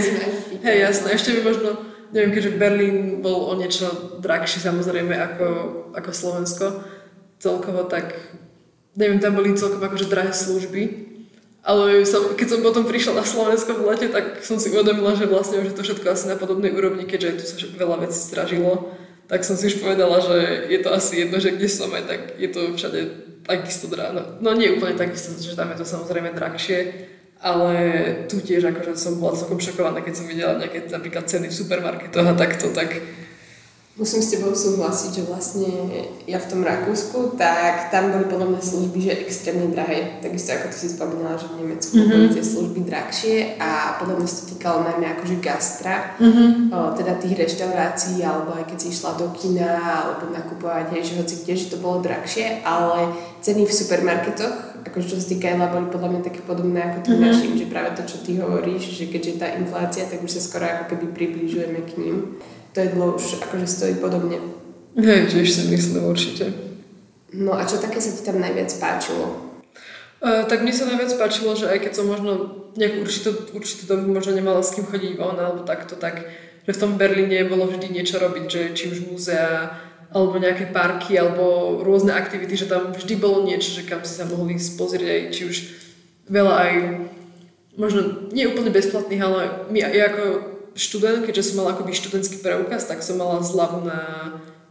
hej, 0.61 0.77
jasné. 0.85 1.17
Ešte 1.17 1.33
by 1.33 1.41
možno, 1.41 1.69
neviem, 2.13 2.37
keďže 2.37 2.59
Berlín 2.59 2.97
bol 3.25 3.49
o 3.49 3.57
niečo 3.57 4.21
drahší 4.21 4.61
samozrejme 4.61 5.17
ako, 5.17 5.47
ako 5.97 6.09
Slovensko 6.13 6.65
celkovo, 7.41 7.89
tak 7.89 8.13
neviem, 8.95 9.19
tam 9.19 9.35
boli 9.35 9.55
celkom 9.55 9.79
akože 9.79 10.11
drahé 10.11 10.33
služby, 10.35 11.11
ale 11.61 12.01
som, 12.09 12.33
keď 12.33 12.47
som 12.57 12.65
potom 12.65 12.89
prišla 12.89 13.21
na 13.21 13.25
Slovensko 13.25 13.77
v 13.77 13.85
lete, 13.85 14.07
tak 14.09 14.41
som 14.41 14.57
si 14.57 14.73
uvedomila, 14.73 15.13
že 15.13 15.29
vlastne 15.29 15.61
už 15.61 15.71
je 15.71 15.77
to 15.77 15.85
všetko 15.85 16.07
asi 16.09 16.25
na 16.25 16.35
podobnej 16.35 16.73
úrovni, 16.73 17.05
keďže 17.05 17.29
tu 17.37 17.43
sa 17.45 17.55
veľa 17.77 18.09
vecí 18.09 18.17
stražilo, 18.17 18.97
tak 19.29 19.45
som 19.45 19.53
si 19.53 19.69
už 19.69 19.79
povedala, 19.79 20.19
že 20.19 20.67
je 20.73 20.79
to 20.81 20.89
asi 20.89 21.23
jedno, 21.23 21.37
že 21.37 21.53
kde 21.53 21.69
som 21.69 21.93
aj 21.93 22.03
tak 22.09 22.21
je 22.41 22.49
to 22.49 22.73
všade 22.75 22.99
takisto 23.45 23.85
drahé. 23.87 24.11
No, 24.17 24.21
no 24.41 24.49
nie 24.57 24.73
úplne 24.73 24.97
takisto, 24.97 25.37
že 25.37 25.53
tam 25.53 25.69
je 25.71 25.79
to 25.79 25.85
samozrejme 25.85 26.33
drahšie, 26.33 27.07
ale 27.41 27.73
tu 28.25 28.41
tiež 28.41 28.73
akože 28.73 28.97
som 28.97 29.21
bola 29.21 29.37
celkom 29.37 29.61
šokovaná, 29.61 30.01
keď 30.01 30.13
som 30.17 30.25
videla 30.25 30.57
nejaké 30.57 30.89
napríklad 30.89 31.29
ceny 31.29 31.49
v 31.49 31.59
supermarketoch 31.61 32.25
a 32.25 32.33
takto, 32.37 32.73
tak 32.73 33.01
Musím 33.99 34.23
s 34.23 34.31
tebou 34.31 34.55
súhlasiť, 34.55 35.19
že 35.19 35.27
vlastne 35.27 35.67
ja 36.23 36.39
v 36.39 36.47
tom 36.47 36.63
Rakúsku, 36.63 37.35
tak 37.35 37.91
tam 37.91 38.15
boli 38.15 38.23
podľa 38.23 38.47
mňa 38.55 38.61
služby, 38.63 39.03
že 39.03 39.19
extrémne 39.19 39.67
drahé. 39.67 40.23
Takisto 40.23 40.55
ako 40.55 40.71
ty 40.71 40.77
si 40.79 40.87
spomínala, 40.95 41.35
že 41.35 41.51
v 41.51 41.59
Nemecku 41.59 41.99
mm-hmm. 41.99 42.07
boli 42.07 42.27
tie 42.31 42.39
služby 42.39 42.79
drahšie 42.87 43.35
a 43.59 43.99
podľa 43.99 44.15
mňa 44.15 44.27
sa 44.31 44.35
to 44.39 44.45
týkalo 44.55 44.77
najmä 44.87 45.05
akože 45.11 45.35
gastra, 45.43 46.15
mm-hmm. 46.15 46.71
o, 46.71 46.77
teda 46.95 47.19
tých 47.19 47.35
reštaurácií, 47.35 48.23
alebo 48.23 48.55
aj 48.55 48.71
keď 48.71 48.77
si 48.79 48.87
išla 48.95 49.11
do 49.19 49.27
kina, 49.35 49.75
alebo 49.75 50.23
nakupovať, 50.31 50.85
hej, 50.95 51.11
že 51.11 51.13
hoci 51.19 51.35
kde, 51.43 51.53
že 51.59 51.71
to 51.75 51.77
bolo 51.83 51.99
drahšie, 51.99 52.63
ale 52.63 53.11
ceny 53.43 53.67
v 53.67 53.75
supermarketoch, 53.75 54.87
akože 54.87 55.05
čo 55.11 55.15
sa 55.19 55.27
týka 55.27 55.51
jedla, 55.51 55.67
boli 55.67 55.91
podľa 55.91 56.09
mňa 56.15 56.21
také 56.31 56.39
podobné 56.47 56.79
ako 56.79 57.11
tým 57.11 57.19
mm-hmm. 57.19 57.27
našim, 57.27 57.51
že 57.59 57.67
práve 57.67 57.91
to, 57.99 58.07
čo 58.07 58.23
ty 58.23 58.39
hovoríš, 58.39 58.87
že 58.87 59.11
keďže 59.11 59.35
tá 59.35 59.51
inflácia, 59.51 60.07
tak 60.07 60.23
už 60.23 60.31
sa 60.31 60.39
skoro 60.39 60.63
ako 60.63 60.95
keby 60.95 61.11
približujeme 61.11 61.83
k 61.83 61.91
ním 61.99 62.39
to 62.73 62.77
jedlo 62.79 63.15
už 63.15 63.43
akože 63.43 63.67
stojí 63.67 63.93
podobne. 63.99 64.39
Hej, 64.95 65.31
tiež 65.31 65.47
si 65.47 65.61
myslím 65.71 66.07
určite. 66.07 66.51
No 67.31 67.55
a 67.55 67.63
čo 67.63 67.79
také 67.79 68.03
sa 68.03 68.11
ti 68.11 68.27
tam 68.27 68.43
najviac 68.43 68.71
páčilo? 68.75 69.55
Uh, 70.21 70.43
tak 70.45 70.61
mne 70.61 70.75
sa 70.75 70.85
najviac 70.85 71.15
páčilo, 71.15 71.55
že 71.55 71.71
aj 71.71 71.79
keď 71.87 71.91
som 71.95 72.05
možno 72.11 72.31
nejakú 72.75 73.07
určitú, 73.07 73.29
určitú 73.55 73.83
dobu 73.87 74.11
možno 74.11 74.35
nemala 74.35 74.61
s 74.61 74.75
kým 74.75 74.85
chodiť 74.85 75.15
von 75.15 75.39
alebo 75.39 75.63
takto, 75.63 75.95
tak 75.95 76.27
že 76.67 76.71
v 76.77 76.81
tom 76.81 76.99
Berlíne 76.99 77.49
bolo 77.49 77.65
vždy 77.65 77.89
niečo 77.89 78.21
robiť, 78.21 78.45
že 78.45 78.61
či 78.77 78.83
už 78.93 79.09
múzea, 79.09 79.73
alebo 80.11 80.37
nejaké 80.37 80.69
parky, 80.69 81.15
alebo 81.15 81.79
rôzne 81.81 82.11
aktivity, 82.11 82.53
že 82.53 82.69
tam 82.69 82.91
vždy 82.91 83.15
bolo 83.17 83.47
niečo, 83.47 83.79
že 83.79 83.87
kam 83.87 84.03
si 84.03 84.13
sa 84.19 84.27
mohli 84.27 84.59
pozrieť 84.59 85.07
aj, 85.07 85.21
či 85.31 85.41
už 85.47 85.57
veľa 86.27 86.53
aj 86.53 86.73
možno 87.79 88.29
nie 88.35 88.45
úplne 88.45 88.69
bezplatných, 88.75 89.23
ale 89.23 89.39
my 89.71 89.77
ja 89.79 90.11
ako 90.11 90.23
študent, 90.75 91.27
keďže 91.27 91.51
som 91.51 91.63
mala 91.63 91.75
akoby 91.75 91.91
študentský 91.91 92.39
preukaz, 92.39 92.87
tak 92.87 93.03
som 93.03 93.19
mala 93.19 93.43
zľavu 93.43 93.85
na, 93.85 94.01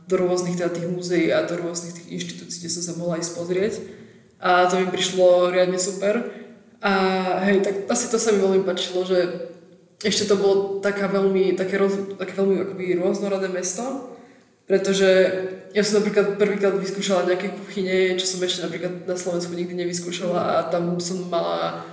do 0.08 0.14
rôznych 0.16 0.56
teda 0.56 0.72
tých 0.72 0.88
múzeí 0.88 1.28
a 1.30 1.44
do 1.44 1.54
rôznych 1.56 1.96
tých 1.96 2.08
inštitúcií, 2.20 2.64
kde 2.64 2.74
som 2.74 2.82
sa 2.82 2.98
mohla 2.98 3.20
ísť 3.20 3.32
pozrieť. 3.36 3.74
A 4.40 4.66
to 4.66 4.80
mi 4.80 4.88
prišlo 4.88 5.52
riadne 5.52 5.76
super. 5.76 6.32
A 6.80 6.92
hej, 7.44 7.60
tak 7.60 7.74
asi 7.92 8.08
to 8.08 8.16
sa 8.16 8.32
mi 8.32 8.40
veľmi 8.40 8.64
páčilo, 8.64 9.04
že 9.04 9.52
ešte 10.00 10.32
to 10.32 10.40
bolo 10.40 10.80
taká 10.80 11.12
veľmi, 11.12 11.52
také, 11.52 11.76
roz, 11.76 12.16
také 12.16 12.32
veľmi 12.32 12.56
akoby 12.64 12.96
rôznorodé 12.96 13.52
mesto, 13.52 14.16
pretože 14.64 15.08
ja 15.76 15.84
som 15.84 16.00
napríklad 16.00 16.40
prvýkrát 16.40 16.72
vyskúšala 16.72 17.28
nejaké 17.28 17.52
kuchyne, 17.52 18.16
čo 18.16 18.24
som 18.24 18.40
ešte 18.40 18.64
napríklad 18.64 19.04
na 19.04 19.16
Slovensku 19.18 19.52
nikdy 19.52 19.76
nevyskúšala 19.76 20.40
a 20.40 20.54
tam 20.72 20.96
som 21.04 21.28
mala 21.28 21.84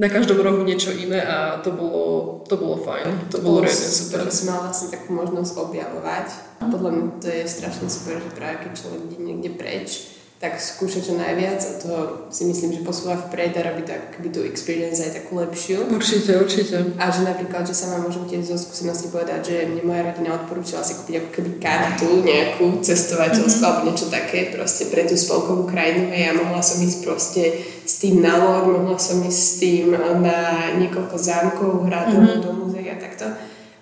na 0.00 0.08
každom 0.08 0.40
rohu 0.40 0.64
niečo 0.64 0.96
iné 0.96 1.20
a 1.20 1.60
to 1.60 1.76
bolo, 1.76 2.40
to 2.48 2.56
bolo 2.56 2.80
fajn. 2.80 3.28
To, 3.28 3.36
to 3.36 3.44
bolo 3.44 3.60
riadne 3.60 3.84
super. 3.92 4.24
To 4.24 4.32
som 4.32 4.46
mala 4.48 4.72
vlastne 4.72 4.88
takú 4.96 5.12
možnosť 5.12 5.52
objavovať. 5.60 6.26
Podľa 6.64 6.90
mňa 6.96 7.04
to 7.20 7.28
je 7.28 7.44
strašne 7.44 7.86
super, 7.92 8.16
že 8.16 8.32
práve 8.32 8.64
keď 8.64 8.72
človek 8.80 9.00
ide 9.12 9.18
niekde 9.20 9.50
preč, 9.60 10.19
tak 10.40 10.56
skúša 10.56 11.04
čo 11.04 11.20
najviac 11.20 11.60
a 11.60 11.72
to 11.76 11.92
si 12.32 12.48
myslím, 12.48 12.72
že 12.72 12.80
posúva 12.80 13.12
vpred 13.12 13.52
a 13.60 13.60
robí 13.60 13.84
to 13.84 13.92
ako 13.92 14.24
tú 14.32 14.40
experience 14.48 14.96
aj 15.04 15.12
takú 15.12 15.36
lepšiu. 15.36 15.84
Určite, 15.92 16.32
určite. 16.40 16.96
A 16.96 17.12
že 17.12 17.28
napríklad, 17.28 17.68
že 17.68 17.76
sa 17.76 17.92
vám 17.92 18.08
môžem 18.08 18.24
tiež 18.24 18.48
zo 18.48 18.56
skúsenosti 18.56 19.12
povedať, 19.12 19.52
že 19.52 19.68
mne 19.68 19.84
moja 19.84 20.00
rodina 20.08 20.40
odporúčala 20.40 20.80
si 20.80 20.96
kúpiť 20.96 21.14
ako 21.20 21.28
keby 21.36 21.50
kartu 21.60 22.24
nejakú 22.24 22.80
cestovateľskú 22.80 23.52
mm-hmm. 23.52 23.68
alebo 23.68 23.86
niečo 23.92 24.06
také 24.08 24.48
proste 24.48 24.88
pre 24.88 25.04
tú 25.04 25.12
spolkovú 25.12 25.68
krajinu 25.68 26.08
a 26.08 26.16
ja 26.16 26.32
mohla 26.32 26.64
som 26.64 26.80
ísť 26.80 26.98
proste 27.04 27.42
s 27.84 28.00
tým 28.00 28.24
na 28.24 28.40
loď, 28.40 28.80
mohla 28.80 28.96
som 28.96 29.20
ísť 29.20 29.40
s 29.44 29.52
tým 29.60 29.92
na 30.24 30.72
niekoľko 30.80 31.16
zámkov, 31.20 31.84
hradov, 31.84 32.16
mm-hmm. 32.16 32.40
do 32.40 32.50
múzea 32.56 32.96
a 32.96 32.96
takto. 32.96 33.28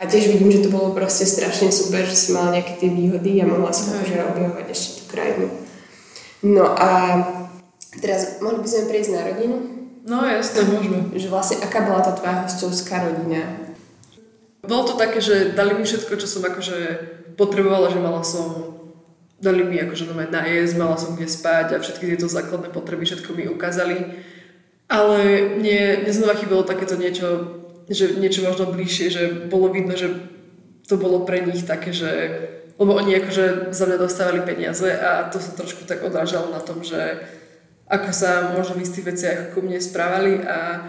A 0.02 0.10
tiež 0.10 0.26
vidím, 0.26 0.50
že 0.50 0.66
to 0.66 0.74
bolo 0.74 0.90
proste 0.90 1.22
strašne 1.22 1.70
super, 1.70 2.02
že 2.02 2.18
som 2.18 2.42
mala 2.42 2.58
nejaké 2.58 2.82
tie 2.82 2.90
výhody 2.90 3.38
a 3.38 3.46
mohla 3.46 3.70
som 3.70 3.94
mm-hmm. 3.94 4.02
akože 4.02 4.26
objavovať 4.34 4.66
ešte 4.74 4.90
tú 4.98 5.04
krajinu. 5.14 5.67
No 6.42 6.64
a 6.71 6.88
teraz 7.99 8.38
mohli 8.38 8.62
by 8.62 8.68
sme 8.68 8.90
prejsť 8.90 9.11
na 9.11 9.23
rodinu? 9.26 9.57
No 10.09 10.25
jasne, 10.25 10.64
môžeme. 10.64 11.12
Že 11.12 11.28
vlastne, 11.28 11.57
aká 11.61 11.85
bola 11.85 12.00
tá 12.00 12.14
tvoja 12.14 12.47
hostovská 12.47 13.04
rodina? 13.11 13.68
Bolo 14.62 14.88
to 14.88 14.95
také, 14.97 15.21
že 15.21 15.52
dali 15.52 15.75
mi 15.75 15.85
všetko, 15.85 16.16
čo 16.16 16.26
som 16.30 16.42
akože 16.47 16.76
potrebovala, 17.38 17.92
že 17.92 18.00
mala 18.00 18.23
som 18.23 18.78
dali 19.38 19.62
mi 19.62 19.78
akože 19.78 20.11
na 20.11 20.26
najesť, 20.26 20.75
mala 20.75 20.99
som 20.99 21.14
kde 21.14 21.30
spať 21.30 21.66
a 21.75 21.83
všetky 21.83 22.11
tieto 22.11 22.26
základné 22.26 22.75
potreby 22.75 23.07
všetko 23.07 23.30
mi 23.38 23.47
ukázali. 23.47 24.18
Ale 24.90 25.18
mne, 25.62 26.02
mne 26.02 26.12
znova 26.12 26.35
chýbalo 26.35 26.66
takéto 26.66 26.99
niečo, 26.99 27.26
že 27.87 28.18
niečo 28.18 28.42
možno 28.42 28.75
bližšie, 28.75 29.07
že 29.12 29.23
bolo 29.47 29.71
vidno, 29.71 29.95
že 29.95 30.11
to 30.90 30.99
bolo 30.99 31.23
pre 31.23 31.45
nich 31.45 31.62
také, 31.68 31.95
že 31.95 32.11
lebo 32.78 32.94
oni 32.94 33.18
akože 33.18 33.75
za 33.75 33.85
mňa 33.90 33.99
dostávali 33.99 34.40
peniaze 34.47 34.87
a 34.87 35.26
to 35.26 35.42
sa 35.42 35.50
trošku 35.58 35.82
tak 35.82 36.06
odrážalo 36.06 36.54
na 36.54 36.62
tom, 36.62 36.87
že 36.87 37.26
ako 37.90 38.11
sa 38.14 38.54
možno 38.54 38.78
v 38.78 38.87
istých 38.87 39.08
veciach 39.11 39.38
ku 39.50 39.66
mne 39.66 39.82
správali 39.82 40.38
a 40.47 40.87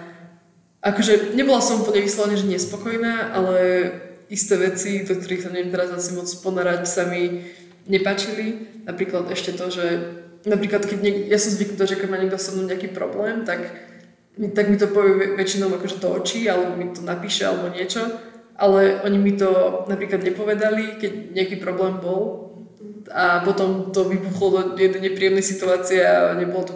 akože 0.86 1.34
nebola 1.34 1.58
som 1.60 1.82
úplne 1.82 2.06
vyslovene, 2.06 2.38
že 2.38 2.46
nespokojná, 2.46 3.34
ale 3.34 3.58
isté 4.30 4.54
veci, 4.62 5.02
do 5.02 5.18
ktorých 5.18 5.50
sa 5.50 5.50
neviem 5.50 5.74
teraz 5.74 5.90
asi 5.90 6.14
moc 6.14 6.30
ponarať, 6.46 6.86
sa 6.86 7.10
mi 7.10 7.50
nepačili. 7.90 8.70
Napríklad 8.86 9.26
ešte 9.34 9.58
to, 9.58 9.74
že 9.74 9.86
napríklad 10.46 10.86
keď 10.86 11.00
niek- 11.02 11.26
ja 11.26 11.42
som 11.42 11.58
zvyknutá, 11.58 11.90
že 11.90 11.98
keď 11.98 12.08
má 12.14 12.18
niekto 12.22 12.38
so 12.38 12.54
mnou 12.54 12.70
nejaký 12.70 12.94
problém, 12.94 13.42
tak, 13.42 13.66
tak 14.54 14.66
mi 14.70 14.78
to 14.78 14.86
povie 14.94 15.34
väčšinou 15.34 15.74
akože 15.74 15.98
to 15.98 16.08
očí, 16.14 16.46
alebo 16.46 16.78
mi 16.78 16.94
to 16.94 17.02
napíše, 17.02 17.50
alebo 17.50 17.74
niečo 17.74 18.29
ale 18.60 19.00
oni 19.08 19.18
mi 19.18 19.34
to 19.40 19.82
napríklad 19.88 20.20
nepovedali, 20.20 21.00
keď 21.00 21.32
nejaký 21.32 21.56
problém 21.64 21.98
bol 22.04 22.52
a 23.10 23.42
potom 23.42 23.90
to 23.96 24.06
vybuchlo 24.06 24.76
do 24.76 24.80
jednej 24.80 25.10
nepríjemnej 25.10 25.42
situácie 25.42 26.04
a 26.04 26.36
nebolo 26.36 26.64
to 26.68 26.76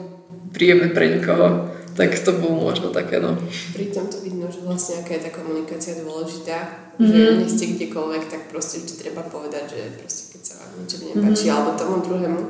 príjemné 0.55 0.89
pre 0.95 1.11
nikoho. 1.11 1.69
Tak 1.93 2.09
to 2.25 2.33
bolo 2.41 2.73
možno 2.73 2.89
také, 2.89 3.21
no. 3.21 3.37
Pri 3.69 3.93
tom 3.93 4.09
to 4.09 4.17
vidno, 4.25 4.49
že 4.49 4.65
vlastne 4.65 5.05
aká 5.05 5.13
je 5.13 5.29
tá 5.29 5.31
komunikácia 5.35 5.93
dôležitá, 6.01 6.89
mm-hmm. 6.97 7.05
že 7.05 7.37
nie 7.37 7.49
ste 7.53 7.65
kdekoľvek, 7.77 8.23
tak 8.33 8.41
proste 8.49 8.81
vždy 8.81 8.93
treba 8.97 9.21
povedať, 9.21 9.77
že 9.77 9.81
proste 10.01 10.33
keď 10.33 10.41
sa 10.41 10.53
vám 10.57 10.71
niečo 10.81 10.97
nepáči, 11.05 11.45
mm-hmm. 11.45 11.53
alebo 11.53 11.77
tomu 11.77 11.95
druhému, 12.01 12.41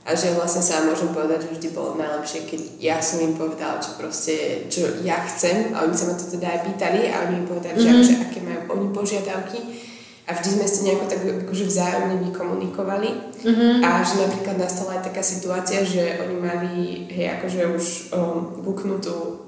a 0.00 0.16
že 0.16 0.32
vlastne 0.32 0.64
sa 0.64 0.88
môžem 0.88 1.12
povedať, 1.12 1.44
že 1.44 1.52
vždy 1.60 1.68
bolo 1.76 2.00
najlepšie, 2.00 2.48
keď 2.48 2.60
ja 2.80 2.96
som 3.04 3.20
im 3.20 3.36
povedala, 3.36 3.76
čo 3.84 4.00
proste, 4.00 4.64
čo 4.72 4.88
ja 5.04 5.20
chcem 5.28 5.76
a 5.76 5.84
oni 5.84 5.92
sa 5.92 6.08
ma 6.08 6.14
to 6.16 6.24
teda 6.24 6.48
aj 6.56 6.60
pýtali 6.72 7.12
a 7.12 7.28
oni 7.28 7.44
mi 7.44 7.44
povedali, 7.44 7.76
mm-hmm. 7.76 7.84
že 7.84 7.92
mhm. 7.92 7.96
akože, 8.00 8.14
aké 8.24 8.38
majú 8.40 8.60
oni 8.80 8.86
požiadavky 8.96 9.58
a 10.24 10.30
vždy 10.32 10.48
sme 10.56 10.66
si 10.70 10.78
nejako 10.88 11.04
tak 11.04 11.20
akože 11.44 11.64
vzájomne 11.68 12.16
vykomunikovali 12.32 13.10
mm-hmm. 13.44 13.72
a 13.84 13.90
že 14.00 14.14
napríklad 14.24 14.56
nastala 14.56 14.96
aj 14.96 15.02
taká 15.12 15.22
situácia, 15.26 15.84
že 15.84 16.22
oni 16.22 16.36
mali, 16.38 16.74
hej, 17.12 17.36
akože 17.36 17.60
už 17.74 17.84
um, 18.16 18.62
buknutú 18.64 19.42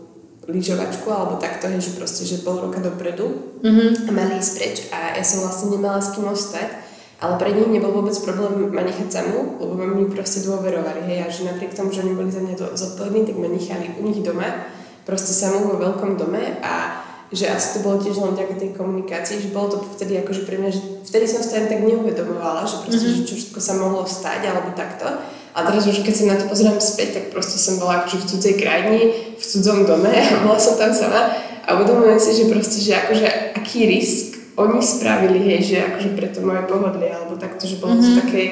lyžovačku 0.51 1.07
alebo 1.07 1.41
takto, 1.41 1.71
hej, 1.71 1.81
že 1.81 1.97
proste, 1.97 2.27
že 2.27 2.43
pol 2.45 2.61
roka 2.61 2.83
dopredu 2.83 3.57
mm-hmm. 3.65 4.05
a 4.05 4.11
mali 4.11 4.37
ísť 4.37 4.53
preč 4.59 4.77
a 4.93 5.17
ja 5.17 5.25
som 5.25 5.47
vlastne 5.47 5.73
nemala 5.73 6.03
s 6.03 6.13
kým 6.13 6.29
ostať 6.29 6.82
ale 7.23 7.39
pre 7.39 7.55
nich 7.55 7.71
nebol 7.71 7.95
vôbec 7.95 8.19
problém 8.27 8.75
ma 8.75 8.83
nechať 8.83 9.07
samú, 9.07 9.63
lebo 9.63 9.79
mi 9.79 10.11
proste 10.11 10.43
dôverovali, 10.43 11.07
hej, 11.07 11.19
a 11.23 11.27
že 11.31 11.47
napriek 11.47 11.71
tomu, 11.71 11.95
že 11.95 12.03
oni 12.03 12.19
boli 12.19 12.35
za 12.35 12.43
mňa 12.43 12.55
to 12.59 12.67
zodpovední, 12.75 13.31
tak 13.31 13.39
ma 13.39 13.47
nechali 13.47 13.95
u 13.95 14.03
nich 14.11 14.27
doma, 14.27 14.67
proste 15.07 15.31
samú 15.31 15.71
vo 15.71 15.79
veľkom 15.79 16.19
dome 16.19 16.59
a 16.67 16.99
že 17.33 17.49
asi 17.49 17.79
to 17.79 17.87
bolo 17.87 17.97
tiež 18.03 18.19
len 18.19 18.35
vďaka 18.37 18.55
tej 18.61 18.71
komunikácii, 18.77 19.41
že 19.41 19.55
bolo 19.55 19.73
to 19.73 19.79
vtedy 19.97 20.21
akože 20.21 20.45
pre 20.45 20.61
mňa, 20.61 20.71
že 20.75 20.81
vtedy 21.09 21.25
som 21.31 21.41
sa 21.41 21.65
tak 21.65 21.81
neuvedomovala, 21.81 22.69
že 22.69 22.85
proste, 22.85 23.07
mm-hmm. 23.09 23.25
že 23.25 23.29
čo 23.31 23.35
všetko 23.39 23.61
sa 23.63 23.73
mohlo 23.81 24.03
stať 24.05 24.41
alebo 24.51 24.75
takto. 24.77 25.07
A 25.55 25.59
teraz 25.65 25.87
už 25.87 26.05
keď 26.05 26.15
sa 26.17 26.25
na 26.29 26.37
to 26.37 26.51
pozerám 26.51 26.77
späť, 26.83 27.09
tak 27.17 27.25
proste 27.33 27.57
som 27.57 27.81
bola 27.81 28.05
akože 28.05 28.19
v 28.21 28.29
cudzej 28.35 28.55
krajine, 28.61 28.99
v 29.39 29.43
cudzom 29.43 29.89
dome 29.89 30.13
a 30.13 30.35
bola 30.45 30.61
som 30.61 30.75
tam 30.75 30.93
sama 30.93 31.33
a 31.65 31.69
uvedomujem 31.79 32.19
si, 32.19 32.31
že 32.35 32.51
proste, 32.51 32.79
že 32.83 32.93
akože 32.99 33.27
aký 33.57 33.87
risk 33.87 34.42
oni 34.69 34.79
spravili, 34.83 35.39
hej, 35.43 35.61
že 35.63 35.77
akože 35.83 36.11
preto 36.15 36.39
moje 36.43 36.63
pohodlie, 36.71 37.11
alebo 37.11 37.41
takto, 37.41 37.67
že 37.67 37.83
bolo 37.83 37.99
mm-hmm. 37.99 38.07
to 38.07 38.21
také, 38.23 38.43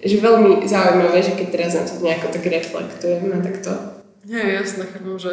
že 0.00 0.16
veľmi 0.20 0.50
zaujímavé, 0.64 1.18
že 1.24 1.32
keď 1.34 1.48
teraz 1.52 1.72
na 1.74 1.84
to 1.88 2.00
nejako 2.04 2.26
tak 2.32 2.44
reflektujem 2.44 3.24
a 3.32 3.38
takto. 3.40 3.70
Nie, 4.26 4.60
jasné, 4.62 4.84
chápem, 4.90 5.16
že 5.16 5.32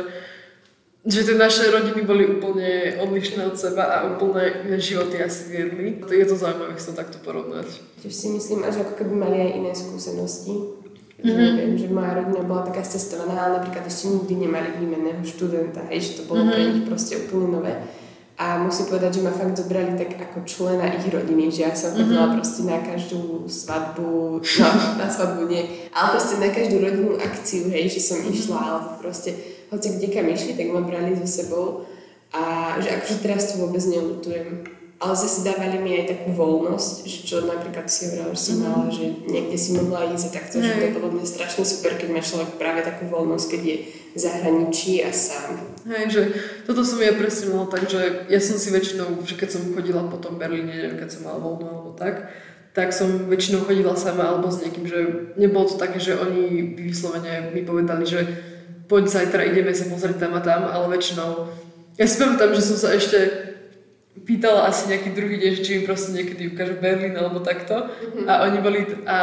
že 1.03 1.27
tie 1.27 1.35
naše 1.35 1.67
rodiny 1.67 2.07
boli 2.07 2.23
úplne 2.23 2.95
odlišné 3.03 3.43
od 3.43 3.59
seba 3.59 3.91
a 3.91 4.07
úplne 4.07 4.63
iné 4.63 4.79
životy 4.79 5.19
asi 5.19 5.51
viedli. 5.51 5.99
Je 5.99 6.23
to 6.23 6.39
zaujímavé 6.39 6.79
sa 6.79 6.95
takto 6.95 7.19
porovnať. 7.19 7.67
Tiež 7.99 8.15
si 8.15 8.31
myslím, 8.31 8.63
že 8.71 8.87
ako 8.87 9.03
keby 9.03 9.11
mali 9.11 9.35
aj 9.35 9.51
iné 9.51 9.71
skúsenosti. 9.75 10.79
Mm-hmm. 11.19 11.51
Viem, 11.59 11.73
že 11.75 11.87
moja 11.91 12.23
rodina 12.23 12.47
bola 12.47 12.63
taká 12.67 12.87
cestovaná, 12.87 13.35
ale 13.35 13.59
napríklad 13.59 13.83
ešte 13.83 14.15
nikdy 14.15 14.47
nemali 14.47 14.69
výmenného 14.79 15.23
študenta, 15.27 15.83
hej, 15.91 15.99
že 16.03 16.11
to 16.19 16.21
bolo 16.27 16.47
mm-hmm. 16.47 16.55
pre 16.55 16.71
nich 16.71 16.83
proste 16.87 17.13
úplne 17.19 17.47
nové. 17.51 17.73
A 18.33 18.57
musím 18.57 18.89
povedať, 18.89 19.21
že 19.21 19.25
ma 19.25 19.29
fakt 19.29 19.53
zobrali 19.53 19.93
tak 19.93 20.17
ako 20.17 20.41
člena 20.49 20.89
ich 20.97 21.05
rodiny, 21.05 21.53
že 21.53 21.69
ja 21.69 21.73
som 21.77 21.93
chodila 21.93 22.25
mm-hmm. 22.25 22.37
proste 22.41 22.61
na 22.65 22.81
každú 22.81 23.45
svadbu, 23.45 24.41
no 24.41 24.69
na 25.01 25.05
svadbu 25.05 25.45
nie, 25.45 25.61
ale 25.93 26.17
proste 26.17 26.41
na 26.41 26.49
každú 26.49 26.81
rodinnú 26.81 27.13
akciu, 27.21 27.69
hej, 27.69 27.93
že 27.93 28.01
som 28.01 28.17
mm-hmm. 28.25 28.33
išla, 28.33 28.57
alebo 28.57 28.89
proste 29.05 29.37
hoci 29.69 30.01
kde 30.01 30.07
kam 30.09 30.25
išli, 30.33 30.57
tak 30.57 30.65
ma 30.73 30.81
brali 30.81 31.13
so 31.13 31.29
sebou 31.29 31.85
a 32.33 32.73
že 32.81 32.89
akože 32.97 33.21
teraz 33.21 33.53
to 33.53 33.61
vôbec 33.61 33.85
nelutujem. 33.85 34.65
Ale 34.97 35.13
zase 35.13 35.45
dávali 35.45 35.77
mi 35.83 35.99
aj 35.99 36.15
takú 36.15 36.33
voľnosť, 36.33 36.93
že 37.05 37.17
čo 37.27 37.35
napríklad 37.45 37.85
si 37.85 38.07
hovorila, 38.09 38.33
že 38.33 38.41
som 38.41 38.55
mm-hmm. 38.57 38.73
mala, 38.73 38.87
že 38.89 39.05
niekde 39.29 39.57
si 39.61 39.69
mohla 39.77 40.09
ísť 40.09 40.25
a 40.25 40.35
takto, 40.41 40.57
že 40.57 40.73
to 40.73 40.97
bolo 40.97 41.13
mne 41.13 41.27
strašne 41.27 41.61
super, 41.61 42.01
keď 42.01 42.09
má 42.09 42.21
človek 42.23 42.57
práve 42.57 42.81
takú 42.81 43.13
voľnosť, 43.13 43.45
keď 43.45 43.61
je 43.61 43.75
zahraničí 44.15 45.03
a 45.03 45.11
sám. 45.11 45.73
Hej, 45.83 46.05
že 46.09 46.21
toto 46.63 46.85
som 46.85 47.01
ja 47.03 47.11
presne 47.11 47.51
mala 47.51 47.67
tak, 47.67 47.89
že 47.91 48.29
ja 48.31 48.39
som 48.39 48.55
si 48.55 48.71
väčšinou, 48.71 49.19
že 49.27 49.35
keď 49.35 49.49
som 49.59 49.73
chodila 49.75 50.07
po 50.07 50.15
tom 50.21 50.39
Berlíne, 50.39 50.71
neviem, 50.71 50.95
keď 50.95 51.09
som 51.11 51.27
mala 51.27 51.43
voľno 51.43 51.67
alebo 51.67 51.91
tak, 51.97 52.31
tak 52.73 52.95
som 52.95 53.29
väčšinou 53.29 53.67
chodila 53.67 53.93
sama 53.93 54.31
alebo 54.31 54.49
s 54.49 54.63
niekým, 54.63 54.87
že 54.87 54.99
nebolo 55.37 55.69
to 55.69 55.75
také, 55.77 55.99
že 55.99 56.17
oni 56.17 56.73
vyslovene 56.73 57.51
mi 57.51 57.61
povedali, 57.67 58.05
že 58.07 58.25
poď 58.87 59.03
zajtra 59.09 59.49
ideme 59.49 59.75
sa 59.75 59.91
pozrieť 59.91 60.17
tam 60.23 60.33
a 60.37 60.41
tam, 60.41 60.65
ale 60.71 60.93
väčšinou, 60.93 61.51
ja 61.99 62.05
si 62.07 62.15
pamätám, 62.17 62.55
že 62.57 62.63
som 62.65 62.77
sa 62.79 62.89
ešte 62.95 63.19
pýtala 64.23 64.69
asi 64.69 64.89
nejaký 64.89 65.09
druhý 65.11 65.37
deň, 65.41 65.53
či 65.61 65.71
im 65.81 65.85
proste 65.89 66.15
niekedy 66.15 66.53
ukážu 66.53 66.79
Berlín 66.79 67.17
alebo 67.17 67.43
takto 67.43 67.89
mm-hmm. 67.91 68.25
a 68.29 68.33
oni 68.47 68.57
boli, 68.61 68.79
a 69.03 69.17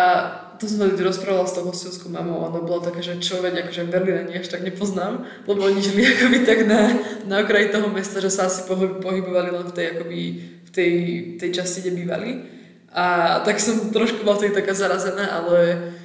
to 0.61 0.69
som 0.69 0.77
sa 0.77 0.93
rozprávala 0.93 1.49
s 1.49 1.57
tou 1.57 1.65
hostovskou 1.65 2.13
mamou 2.13 2.45
ona 2.45 2.61
bola 2.61 2.85
taká, 2.85 3.01
že 3.01 3.17
čo 3.17 3.41
veď, 3.41 3.65
akože 3.65 3.89
Berlín 3.89 4.29
ani 4.29 4.45
až 4.45 4.53
tak 4.53 4.61
nepoznám, 4.61 5.25
lebo 5.49 5.65
oni 5.65 5.81
žili 5.81 6.05
akoby 6.13 6.45
tak 6.45 6.69
na, 6.69 7.01
na 7.25 7.41
okraji 7.41 7.73
toho 7.73 7.89
mesta, 7.89 8.21
že 8.21 8.29
sa 8.29 8.45
asi 8.45 8.69
pohybovali 9.01 9.57
len 9.57 9.65
v 9.65 9.73
tej, 9.73 9.87
akoby, 9.97 10.21
v 10.69 10.71
tej, 10.71 10.93
tej 11.41 11.51
časti, 11.57 11.81
kde 11.81 11.97
bývali. 11.97 12.31
A 12.93 13.39
tak 13.41 13.57
som 13.57 13.89
trošku 13.89 14.21
bola 14.21 14.37
tej 14.37 14.53
taká 14.53 14.77
zarazená, 14.77 15.33
ale 15.33 15.97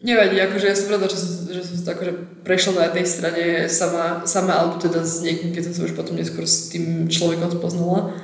nevadí, 0.00 0.40
akože 0.40 0.66
ja 0.66 0.76
som 0.78 0.88
rada, 0.88 1.06
že 1.12 1.18
som, 1.20 1.30
že 1.52 1.60
som 1.60 1.76
to 1.84 1.90
akože 1.92 2.12
prešla 2.48 2.72
na 2.72 2.84
jednej 2.88 3.06
strane 3.06 3.44
sama, 3.68 4.24
sama 4.24 4.52
alebo 4.56 4.80
teda 4.80 5.04
s 5.04 5.20
niekým, 5.20 5.52
keď 5.52 5.68
som 5.68 5.74
sa 5.76 5.82
už 5.84 5.92
potom 5.92 6.16
neskôr 6.16 6.48
s 6.48 6.72
tým 6.72 7.12
človekom 7.12 7.60
spoznala. 7.60 8.16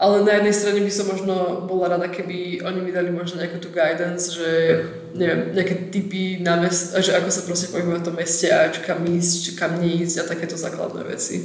Ale 0.00 0.24
na 0.24 0.32
jednej 0.40 0.56
strane 0.56 0.80
by 0.80 0.88
som 0.88 1.12
možno 1.12 1.68
bola 1.68 1.92
rada, 1.92 2.08
keby 2.08 2.64
oni 2.64 2.80
mi 2.80 2.88
dali 2.88 3.12
možno 3.12 3.36
nejakú 3.36 3.60
tú 3.60 3.68
guidance, 3.68 4.32
že 4.32 4.48
neviem, 5.12 5.52
nejaké 5.52 5.92
typy 5.92 6.40
na 6.40 6.56
mest, 6.56 6.96
že 6.96 7.12
ako 7.12 7.28
sa 7.28 7.44
proste 7.44 7.68
pohybuje 7.68 8.00
v 8.00 8.06
tom 8.08 8.16
meste 8.16 8.48
a 8.48 8.72
či 8.72 8.80
kam 8.80 9.04
ísť, 9.04 9.32
či 9.44 9.50
kam 9.60 9.76
neísť 9.76 10.24
a 10.24 10.30
takéto 10.32 10.56
základné 10.56 11.04
veci. 11.04 11.36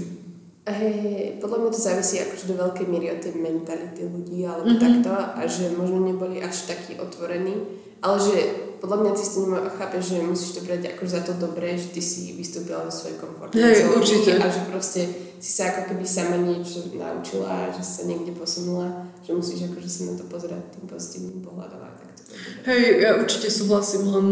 Hej, 0.65 1.37
podľa 1.43 1.57
mňa 1.61 1.69
to 1.75 1.79
závisí 1.83 2.15
akože 2.23 2.49
do 2.49 2.55
veľkej 2.55 2.87
miery 2.87 3.11
od 3.11 3.19
tej 3.21 3.37
mentality 3.37 4.01
ľudí 4.07 4.47
alebo 4.47 4.71
mm-hmm. 4.71 4.81
takto 4.81 5.11
a 5.13 5.41
že 5.45 5.75
možno 5.75 5.99
neboli 6.01 6.39
až 6.41 6.71
takí 6.71 6.95
otvorení, 6.95 7.59
ale 8.01 8.17
že 8.17 8.37
podľa 8.79 8.97
mňa 9.03 9.11
ty 9.13 9.21
si 9.21 9.31
to 9.35 9.51
chápeš, 9.77 10.03
že 10.15 10.25
musíš 10.25 10.51
to 10.55 10.61
brať 10.63 10.95
ako 10.95 11.03
za 11.05 11.21
to 11.27 11.33
dobré, 11.35 11.75
že 11.75 11.91
ty 11.91 12.01
si 12.01 12.33
vystúpila 12.33 12.87
zo 12.87 13.03
svojej 13.03 13.17
komfortnej 13.19 13.61
Hej, 13.61 13.93
určite. 13.93 14.31
a 14.39 14.47
že 14.47 14.61
proste 14.65 15.01
si 15.39 15.51
sa 15.51 15.71
ako 15.71 15.93
keby 15.93 16.05
sama 16.07 16.37
niečo 16.41 16.89
naučila, 16.95 17.71
že 17.71 17.83
sa 17.83 18.01
niekde 18.07 18.35
posunula, 18.35 19.07
že 19.21 19.35
musíš 19.35 19.69
akože 19.69 19.89
sa 19.89 20.01
na 20.09 20.13
to 20.17 20.25
pozerať 20.27 20.63
tým 20.73 20.85
pozitívnym 20.89 21.39
pohľadom 21.43 21.79
tak 21.81 22.09
to 22.15 22.33
Hej, 22.65 22.83
ja 23.01 23.09
určite 23.19 23.47
súhlasím, 23.51 24.03
len 24.09 24.27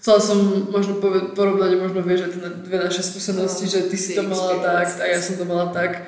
chcela 0.00 0.20
som 0.22 0.38
možno 0.70 1.02
porovnať, 1.34 1.70
možno 1.80 2.00
vieš, 2.04 2.30
že 2.30 2.46
dve 2.62 2.78
naše 2.78 3.02
skúsenosti, 3.02 3.66
no, 3.66 3.72
že 3.72 3.80
ty 3.90 3.96
si 3.98 4.14
to 4.14 4.22
mala 4.22 4.62
tak 4.62 4.86
a 5.02 5.04
ja 5.06 5.18
som 5.18 5.34
to 5.34 5.44
mala 5.44 5.74
tak. 5.74 6.06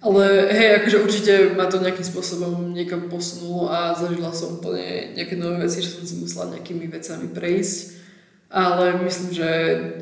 Ale 0.00 0.48
hej, 0.48 0.80
akože 0.80 0.96
určite 1.04 1.32
ma 1.52 1.68
to 1.68 1.76
nejakým 1.76 2.06
spôsobom 2.08 2.72
niekam 2.72 3.12
posunulo 3.12 3.68
a 3.68 3.92
zažila 3.92 4.32
som 4.32 4.56
úplne 4.56 5.12
nejaké 5.12 5.36
nové 5.36 5.68
veci, 5.68 5.84
že 5.84 5.92
som 5.92 6.08
si 6.08 6.16
musela 6.16 6.56
nejakými 6.56 6.88
vecami 6.88 7.28
prejsť. 7.28 8.00
Ale 8.48 8.96
myslím, 9.04 9.30
že 9.30 9.48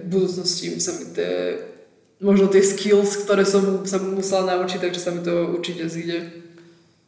v 0.01 0.09
budúcnosti 0.09 0.79
sa 0.79 0.97
mi 0.97 1.13
tie, 1.13 1.59
možno 2.19 2.51
tie 2.51 2.63
skills, 2.63 3.27
ktoré 3.27 3.47
som 3.47 3.87
sa 3.87 4.03
musela 4.03 4.59
naučiť, 4.59 4.79
takže 4.83 5.01
sa 5.01 5.11
mi 5.15 5.23
to 5.23 5.55
určite 5.55 5.87
zíde. 5.87 6.49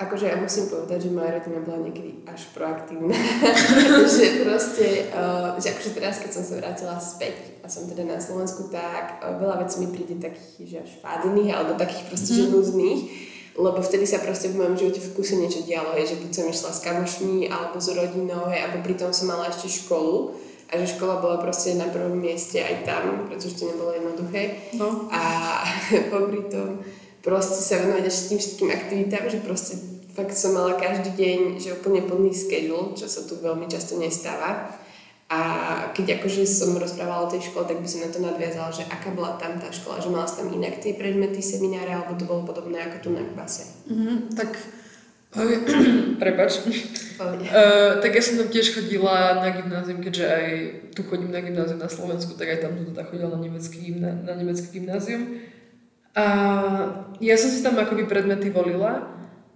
Akože 0.01 0.33
ja 0.33 0.41
musím 0.41 0.73
povedať, 0.73 0.99
že 1.05 1.13
moja 1.13 1.29
rodina 1.37 1.61
bola 1.61 1.85
niekedy 1.85 2.25
až 2.25 2.49
proaktívna. 2.57 3.13
že 4.17 4.49
proste, 4.49 5.13
uh, 5.13 5.61
že 5.61 5.77
akože 5.77 5.91
teraz, 5.93 6.25
keď 6.25 6.31
som 6.41 6.45
sa 6.47 6.57
vrátila 6.57 6.97
späť 6.97 7.61
a 7.61 7.69
som 7.69 7.85
teda 7.85 8.09
na 8.09 8.17
Slovensku, 8.17 8.73
tak 8.73 9.21
uh, 9.21 9.37
veľa 9.37 9.61
vecí 9.61 9.85
mi 9.85 9.93
príde 9.93 10.17
takých, 10.17 10.65
že 10.65 10.77
až 10.89 10.93
fádnych, 11.05 11.53
alebo 11.53 11.77
takých 11.77 12.09
proste, 12.09 12.33
mm. 12.33 12.37
že 12.39 12.45
mhm. 12.49 12.53
nudných. 12.57 13.03
Lebo 13.61 13.79
vtedy 13.85 14.09
sa 14.09 14.25
proste 14.25 14.49
v 14.49 14.57
mojom 14.57 14.79
živote 14.81 15.05
v 15.05 15.13
kuse 15.13 15.37
niečo 15.37 15.69
dialo, 15.69 15.93
hej, 15.93 16.17
že 16.17 16.21
buď 16.23 16.31
som 16.33 16.47
išla 16.49 16.71
s 16.73 16.81
kamošmi, 16.81 17.53
alebo 17.53 17.77
s 17.77 17.93
rodinou, 17.93 18.49
alebo 18.49 18.81
pritom 18.81 19.13
som 19.13 19.29
mala 19.29 19.53
ešte 19.53 19.69
školu 19.85 20.33
a 20.71 20.79
že 20.79 20.95
škola 20.95 21.19
bola 21.19 21.43
proste 21.43 21.75
na 21.75 21.91
prvom 21.91 22.15
mieste 22.15 22.63
aj 22.63 22.87
tam, 22.87 23.27
pretože 23.27 23.59
to 23.59 23.67
nebolo 23.67 23.91
jednoduché. 23.91 24.71
No. 24.79 25.11
A 25.11 25.23
popri 26.15 26.47
tom 26.47 26.79
proste 27.21 27.61
sa 27.61 27.83
venovať 27.83 28.05
ešte 28.07 28.25
tým 28.33 28.39
všetkým 28.41 28.71
aktivitám, 28.71 29.25
že 29.27 29.39
proste 29.43 29.75
fakt 30.15 30.35
som 30.35 30.55
mala 30.57 30.79
každý 30.79 31.11
deň, 31.15 31.39
že 31.61 31.77
úplne 31.77 32.07
plný 32.07 32.33
schedule, 32.33 32.95
čo 32.97 33.11
sa 33.11 33.27
tu 33.27 33.37
veľmi 33.39 33.67
často 33.67 33.99
nestáva. 33.99 34.79
A 35.31 35.41
keď 35.95 36.19
akože 36.19 36.43
som 36.43 36.75
rozprávala 36.75 37.31
o 37.31 37.31
tej 37.31 37.47
škole, 37.47 37.63
tak 37.63 37.79
by 37.79 37.87
som 37.87 38.03
na 38.03 38.11
to 38.11 38.19
nadviazala, 38.19 38.75
že 38.75 38.83
aká 38.91 39.15
bola 39.15 39.39
tam 39.39 39.63
tá 39.63 39.71
škola, 39.71 40.03
že 40.03 40.11
mala 40.11 40.27
tam 40.27 40.51
inak 40.51 40.83
tie 40.83 40.99
predmety, 40.99 41.39
semináre, 41.39 41.95
alebo 41.95 42.19
to 42.19 42.27
bolo 42.27 42.43
podobné 42.43 42.83
ako 42.83 42.97
tu 42.99 43.09
na 43.15 43.23
base. 43.39 43.63
Mm-hmm, 43.87 44.35
tak 44.35 44.59
Prepač. 46.23 46.67
Uh, 46.67 47.99
tak 48.03 48.11
ja 48.11 48.23
som 48.23 48.35
tam 48.43 48.51
tiež 48.51 48.75
chodila 48.75 49.39
na 49.39 49.55
gymnázium, 49.55 50.03
keďže 50.03 50.25
aj 50.27 50.47
tu 50.99 51.07
chodím 51.07 51.31
na 51.31 51.39
gymnázium 51.39 51.79
na 51.79 51.87
Slovensku, 51.87 52.35
tak 52.35 52.51
aj 52.51 52.59
tam 52.67 52.75
tu 52.75 52.91
teda 52.91 53.07
chodila 53.07 53.31
na 53.31 53.39
nemecký, 53.39 53.95
na, 53.95 54.11
na 54.11 54.35
nemecké 54.35 54.67
gymnázium. 54.75 55.39
A 56.19 56.25
ja 57.23 57.39
som 57.39 57.51
si 57.55 57.63
tam 57.63 57.79
akoby 57.79 58.11
predmety 58.11 58.51
volila 58.51 59.07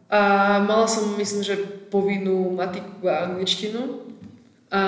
a 0.06 0.20
mala 0.62 0.86
som, 0.86 1.18
myslím, 1.18 1.42
že 1.42 1.58
povinnú 1.90 2.54
matiku 2.54 3.10
a 3.10 3.26
angličtinu. 3.26 4.06
A 4.70 4.80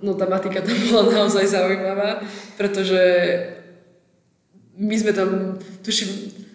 no 0.00 0.16
tá 0.16 0.24
matika 0.24 0.64
tam 0.64 0.76
bola 0.88 1.12
naozaj 1.24 1.44
zaujímavá, 1.44 2.24
pretože 2.56 3.00
my 4.80 4.96
sme 4.96 5.12
tam, 5.12 5.60
tuším, 5.84 6.08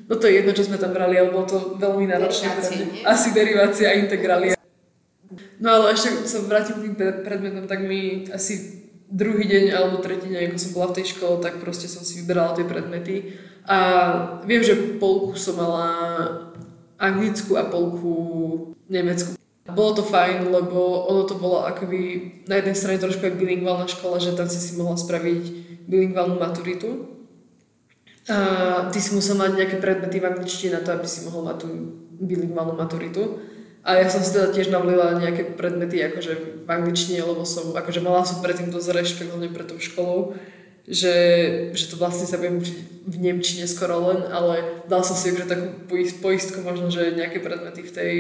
no 0.06 0.14
to 0.16 0.26
je 0.30 0.42
jedno, 0.42 0.52
čo 0.54 0.66
sme 0.66 0.78
tam 0.78 0.94
brali, 0.94 1.18
ale 1.18 1.34
bolo 1.34 1.46
to 1.46 1.58
veľmi 1.78 2.06
náročné. 2.10 2.48
Asi 3.06 3.28
derivácia 3.34 3.92
a 3.92 3.98
integrália. 3.98 4.56
No 5.60 5.68
ale 5.72 5.96
ešte 5.96 6.28
sa 6.28 6.44
vrátim 6.44 6.78
k 6.80 6.84
tým 6.92 6.96
predmetom, 7.24 7.66
tak 7.66 7.84
mi 7.84 8.28
asi 8.30 8.86
druhý 9.10 9.46
deň 9.48 9.66
alebo 9.72 10.04
tretí 10.04 10.28
deň, 10.28 10.52
ako 10.52 10.58
som 10.60 10.72
bola 10.76 10.88
v 10.92 10.96
tej 11.02 11.06
škole, 11.16 11.36
tak 11.40 11.62
proste 11.62 11.88
som 11.88 12.02
si 12.02 12.22
vyberala 12.22 12.58
tie 12.58 12.66
predmety 12.68 13.38
a 13.66 13.78
viem, 14.46 14.62
že 14.62 14.98
polku 15.02 15.34
som 15.38 15.58
mala 15.58 15.88
anglickú 17.02 17.58
a 17.58 17.66
polku 17.66 18.14
nemeckú. 18.90 19.34
Bolo 19.66 19.98
to 19.98 20.04
fajn, 20.06 20.54
lebo 20.54 21.10
ono 21.10 21.26
to 21.26 21.42
bolo 21.42 21.66
akoby 21.66 22.30
na 22.46 22.62
jednej 22.62 22.78
strane 22.78 23.02
trošku 23.02 23.26
aj 23.26 23.34
bilingválna 23.34 23.90
škola, 23.90 24.22
že 24.22 24.38
tam 24.38 24.46
si 24.46 24.62
si 24.62 24.78
mohla 24.78 24.94
spraviť 24.94 25.44
bilingválnu 25.90 26.38
maturitu. 26.38 27.15
A 28.26 28.90
ty 28.90 28.98
si 28.98 29.14
musel 29.14 29.38
mať 29.38 29.54
nejaké 29.54 29.78
predmety 29.78 30.18
v 30.18 30.30
angličtine 30.34 30.78
na 30.78 30.82
to, 30.82 30.98
aby 30.98 31.06
si 31.06 31.26
mohol 31.30 31.46
mať 31.46 31.62
tú 31.62 31.68
bilingválnu 32.18 32.74
maturitu. 32.74 33.44
A 33.86 34.02
ja 34.02 34.10
som 34.10 34.18
si 34.26 34.34
teda 34.34 34.50
tiež 34.50 34.74
navolila 34.74 35.14
nejaké 35.22 35.54
predmety 35.54 36.02
akože 36.02 36.66
v 36.66 36.70
angličtine, 36.70 37.22
lebo 37.22 37.46
som, 37.46 37.70
akože 37.78 38.02
mala 38.02 38.26
som 38.26 38.42
predtým 38.42 38.74
dosť 38.74 38.98
rešpekt 38.98 39.30
pred 39.30 39.68
tou 39.70 39.78
školou 39.78 40.34
že, 40.86 41.16
že 41.74 41.86
to 41.90 41.98
vlastne 41.98 42.30
sa 42.30 42.38
budem 42.38 42.62
učiť 42.62 42.78
v 43.10 43.16
Nemčine 43.18 43.66
skoro 43.66 44.14
len, 44.14 44.22
ale 44.30 44.86
dal 44.86 45.02
som 45.02 45.18
si 45.18 45.34
akože 45.34 45.50
takú 45.50 45.68
poistku 46.22 46.62
možno, 46.62 46.94
že 46.94 47.18
nejaké 47.18 47.42
predmety 47.42 47.82
v 47.82 47.96
tej 47.96 48.14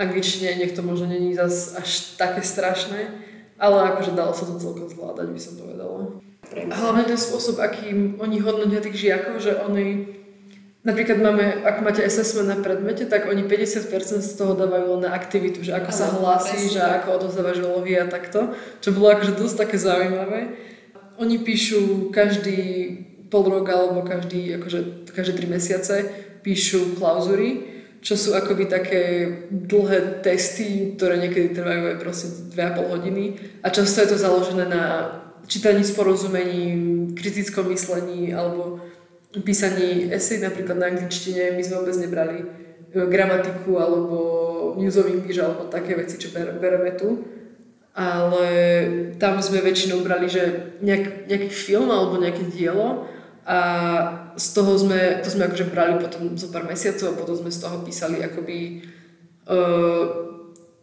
angličtine, 0.00 0.56
nech 0.56 0.72
to 0.72 0.80
možno 0.80 1.12
není 1.12 1.36
zas 1.36 1.76
až 1.76 2.16
také 2.16 2.40
strašné, 2.40 3.12
ale 3.60 3.94
akože 3.94 4.16
dalo 4.16 4.32
sa 4.32 4.48
to 4.48 4.56
celkom 4.56 4.88
zvládať, 4.88 5.28
by 5.28 5.40
som 5.40 5.60
povedala. 5.60 6.24
A 6.54 6.74
hlavne 6.74 7.04
ten 7.04 7.18
spôsob, 7.18 7.58
akým 7.58 8.22
oni 8.22 8.38
hodnotia 8.38 8.78
tých 8.82 9.10
žiakov, 9.10 9.42
že 9.42 9.58
oni 9.58 10.14
Napríklad 10.84 11.16
máme, 11.16 11.64
ak 11.64 11.80
máte 11.80 12.04
assessment 12.04 12.44
na 12.44 12.60
predmete, 12.60 13.08
tak 13.08 13.24
oni 13.24 13.48
50% 13.48 13.88
z 14.20 14.36
toho 14.36 14.52
dávajú 14.52 15.00
na 15.00 15.16
aktivitu, 15.16 15.64
že 15.64 15.72
ako 15.72 15.88
sa 15.88 16.12
hlási, 16.12 16.76
že 16.76 16.76
ako 16.76 17.24
odozdávaš 17.24 17.64
lovy 17.64 17.96
a 17.96 18.04
takto, 18.04 18.52
čo 18.84 18.92
bolo 18.92 19.16
akože 19.16 19.32
dosť 19.32 19.56
také 19.64 19.80
zaujímavé. 19.80 20.40
Oni 21.16 21.40
píšu 21.40 22.12
každý 22.12 22.60
pol 23.32 23.48
rok 23.48 23.64
alebo 23.72 24.04
každý, 24.04 24.60
akože, 24.60 25.08
každé 25.08 25.32
tri 25.40 25.48
mesiace 25.48 26.04
píšu 26.44 27.00
klauzury, 27.00 27.64
čo 28.04 28.20
sú 28.20 28.36
akoby 28.36 28.68
také 28.68 29.02
dlhé 29.48 30.20
testy, 30.20 31.00
ktoré 31.00 31.16
niekedy 31.16 31.56
trvajú 31.56 31.96
aj 31.96 31.96
proste 31.96 32.28
2,5 32.52 32.92
hodiny 32.92 33.24
a 33.64 33.72
často 33.72 34.04
je 34.04 34.12
to 34.12 34.16
založené 34.20 34.68
na 34.68 34.84
čítaní 35.46 35.84
s 35.84 35.92
porozumením, 35.92 37.12
kritickom 37.14 37.68
myslení 37.68 38.34
alebo 38.34 38.80
písaní 39.42 40.14
esej 40.14 40.40
napríklad 40.40 40.78
na 40.78 40.86
angličtine. 40.94 41.54
My 41.58 41.62
sme 41.64 41.82
vôbec 41.82 41.96
nebrali 41.98 42.36
e, 42.42 42.46
gramatiku 43.06 43.78
alebo 43.78 44.16
newsový 44.78 45.18
English 45.20 45.42
alebo 45.42 45.66
také 45.70 45.94
veci, 45.98 46.18
čo 46.18 46.30
bereme 46.34 46.94
tu 46.94 47.22
ale 47.94 48.46
tam 49.22 49.38
sme 49.38 49.62
väčšinou 49.62 50.02
brali, 50.02 50.26
že 50.26 50.74
nejak, 50.82 51.30
nejaký 51.30 51.48
film 51.48 51.94
alebo 51.94 52.18
nejaké 52.18 52.42
dielo 52.50 53.06
a 53.46 53.58
z 54.34 54.46
toho 54.50 54.74
sme, 54.74 55.22
to 55.22 55.30
sme 55.30 55.46
akože 55.46 55.70
brali 55.70 56.02
potom 56.02 56.34
zo 56.34 56.50
pár 56.50 56.66
mesiacov 56.66 57.14
a 57.14 57.18
potom 57.22 57.38
sme 57.38 57.54
z 57.54 57.62
toho 57.62 57.86
písali 57.86 58.18
akoby 58.18 58.82
uh, 59.46 60.33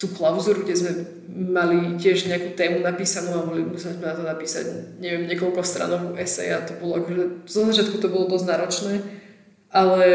tú 0.01 0.09
klauzuru, 0.09 0.65
kde 0.65 0.73
sme 0.73 0.91
mali 1.29 1.93
tiež 2.01 2.25
nejakú 2.25 2.57
tému 2.57 2.81
napísanú 2.81 3.37
a 3.37 3.45
museli 3.45 4.01
sme 4.01 4.09
na 4.09 4.17
to 4.17 4.25
napísať, 4.25 4.97
neviem, 4.97 5.29
niekoľko 5.29 5.61
stranovú 5.61 6.17
esej 6.17 6.57
a 6.57 6.65
to 6.65 6.73
bolo 6.81 7.05
akože, 7.05 7.45
zo 7.45 7.69
začiatku 7.69 8.01
to 8.01 8.09
bolo 8.09 8.25
dosť 8.25 8.49
náročné, 8.49 8.93
ale 9.69 10.09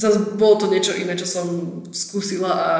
zase 0.00 0.40
bolo 0.40 0.64
to 0.64 0.72
niečo 0.72 0.96
iné, 0.96 1.12
čo 1.12 1.28
som 1.28 1.46
skúsila 1.92 2.50
a 2.56 2.72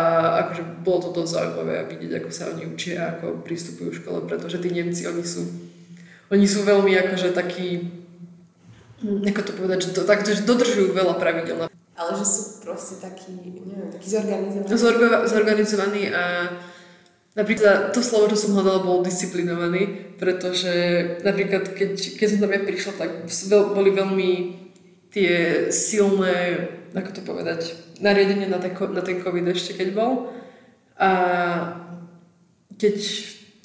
akože 0.48 0.62
bolo 0.80 0.98
to 1.04 1.10
dosť 1.20 1.32
zaujímavé 1.36 1.74
a 1.76 1.88
vidieť, 1.92 2.12
ako 2.16 2.30
sa 2.32 2.48
oni 2.48 2.64
učia 2.64 2.96
a 3.04 3.10
ako 3.20 3.44
pristupujú 3.44 3.92
v 3.92 4.00
škole, 4.00 4.18
pretože 4.24 4.56
tí 4.64 4.72
Nemci, 4.72 5.04
oni 5.04 5.20
sú, 5.20 5.44
oni 6.32 6.48
sú 6.48 6.64
veľmi 6.64 6.96
akože 6.96 7.36
takí, 7.36 7.92
ako 9.04 9.40
to 9.44 9.52
povedať, 9.52 9.78
že, 9.84 9.90
to, 9.92 10.00
tak, 10.08 10.24
že 10.24 10.48
dodržujú 10.48 10.96
veľa 10.96 11.20
pravidel. 11.20 11.68
Ale 11.94 12.10
že 12.18 12.26
sú 12.26 12.42
proste 12.66 12.98
takí, 12.98 13.30
neviem, 13.38 13.90
takí 13.90 14.10
zorganizovaní. 14.10 14.66
Zorga, 14.74 15.08
zorganizovaní 15.30 16.02
a 16.10 16.50
napríklad 17.38 17.94
to 17.94 18.02
slovo, 18.02 18.30
čo 18.34 18.38
som 18.38 18.58
hľadala, 18.58 18.82
bol 18.82 19.06
disciplinovaný, 19.06 20.14
pretože 20.18 20.74
napríklad 21.22 21.70
keď, 21.70 22.18
keď 22.18 22.26
som 22.26 22.40
tam 22.42 22.54
ja 22.54 22.62
prišla, 22.66 22.92
tak 22.98 23.10
boli 23.74 23.90
veľmi 23.94 24.30
tie 25.14 25.70
silné 25.70 26.66
ako 26.94 27.10
to 27.10 27.20
povedať, 27.26 27.60
nariadenie 27.98 28.46
na 28.46 28.62
ten, 28.62 28.70
na 28.94 29.02
ten 29.02 29.18
COVID 29.18 29.50
ešte 29.50 29.74
keď 29.74 29.88
bol. 29.98 30.30
A 30.94 31.10
keď 32.78 32.96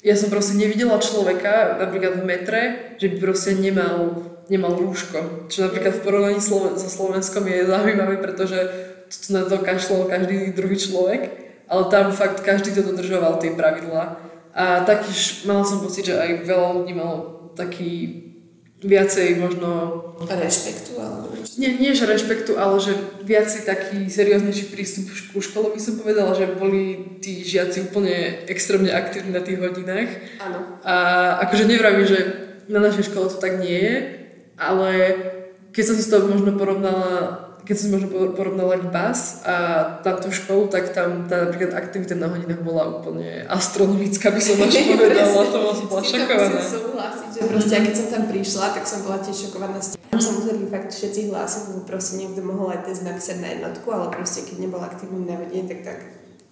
ja 0.02 0.18
som 0.18 0.34
proste 0.34 0.58
nevidela 0.58 0.98
človeka, 0.98 1.78
napríklad 1.78 2.18
v 2.18 2.26
metre, 2.26 2.60
že 2.98 3.06
by 3.06 3.16
proste 3.22 3.54
nemal, 3.54 4.26
nemal 4.50 4.74
rúško. 4.74 5.46
Čo 5.46 5.70
napríklad 5.70 6.02
v 6.02 6.04
porovnaní 6.04 6.40
Sloven- 6.42 6.76
so 6.76 6.90
Slovenskom 6.90 7.46
je 7.46 7.70
zaujímavé, 7.70 8.18
pretože 8.18 8.58
na 9.30 9.46
to 9.46 9.62
kašľal 9.62 10.10
každý 10.10 10.50
druhý 10.50 10.74
človek, 10.74 11.22
ale 11.70 11.82
tam 11.86 12.10
fakt 12.10 12.42
každý 12.42 12.74
to 12.74 12.82
dodržoval 12.82 13.38
tie 13.38 13.54
pravidlá. 13.54 14.18
A 14.50 14.82
taktiež 14.82 15.46
mala 15.46 15.62
som 15.62 15.78
pocit, 15.78 16.10
že 16.10 16.18
aj 16.18 16.42
veľa 16.42 16.68
ľudí 16.82 16.92
malo 16.98 17.50
taký 17.54 18.26
viacej 18.82 19.38
možno... 19.38 20.02
Rešpektu, 20.20 20.98
alebo 21.00 21.32
Nie, 21.56 21.76
nie, 21.78 21.94
že 21.94 22.10
rešpektu, 22.10 22.58
ale 22.58 22.76
že 22.80 22.92
viacej 23.24 23.64
taký 23.64 24.10
serióznejší 24.10 24.72
prístup 24.72 25.06
ku 25.32 25.40
škole 25.40 25.70
by 25.72 25.80
som 25.80 25.96
povedala, 25.96 26.34
že 26.34 26.50
boli 26.58 27.16
tí 27.22 27.40
žiaci 27.40 27.88
úplne 27.88 28.44
extrémne 28.50 28.90
aktívni 28.90 29.32
na 29.32 29.40
tých 29.44 29.60
hodinách. 29.60 30.10
Áno. 30.42 30.80
A 30.84 30.94
akože 31.48 31.64
nevravím, 31.68 32.04
že 32.08 32.18
na 32.68 32.80
našej 32.84 33.12
škole 33.12 33.32
to 33.32 33.40
tak 33.40 33.60
nie 33.60 33.78
je, 33.80 33.94
ale 34.60 35.16
keď 35.72 35.84
som 35.88 35.96
si 35.96 36.04
to 36.12 36.28
možno 36.28 36.52
porovnala 36.60 37.48
keď 37.60 37.76
som 37.76 37.88
možno 37.94 38.34
porovnala 38.34 38.82
BAS 38.90 39.46
a 39.46 39.56
tamtú 40.02 40.32
školu, 40.34 40.66
tak 40.72 40.90
tam 40.90 41.30
tá 41.30 41.46
napríklad 41.46 41.76
aktivita 41.76 42.18
na 42.18 42.26
hodinách 42.26 42.66
bola 42.66 42.98
úplne 42.98 43.46
astronomická, 43.46 44.34
by 44.34 44.42
som 44.42 44.58
až 44.58 44.80
povedala. 44.90 45.44
to 45.46 45.58
bola 45.86 46.02
šokovaná. 46.02 46.56
Musím 46.56 46.82
súhlasiť, 46.82 47.28
že 47.30 47.40
proste, 47.46 47.74
keď 47.78 47.94
som 47.94 48.06
tam 48.10 48.24
prišla, 48.26 48.66
tak 48.74 48.84
som 48.88 48.98
bola 49.06 49.22
tiež 49.22 49.36
šokovaná 49.36 49.78
s 49.78 49.94
tým. 49.94 50.02
Tam 50.02 50.18
sa 50.18 50.30
museli 50.34 50.66
fakt 50.66 50.90
všetci 50.90 51.20
hlásiť, 51.30 51.62
lebo 51.70 51.80
proste 51.86 52.12
niekto 52.18 52.40
mohol 52.42 52.74
aj 52.74 52.80
test 52.90 53.06
napísať 53.06 53.36
na 53.38 53.48
jednotku, 53.54 53.86
ale 53.92 54.06
proste 54.10 54.40
keď 54.42 54.56
nebol 54.58 54.82
aktívny 54.82 55.22
na 55.28 55.38
hodine, 55.38 55.64
tak 55.70 55.80
tak 55.86 55.98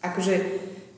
akože 0.07 0.35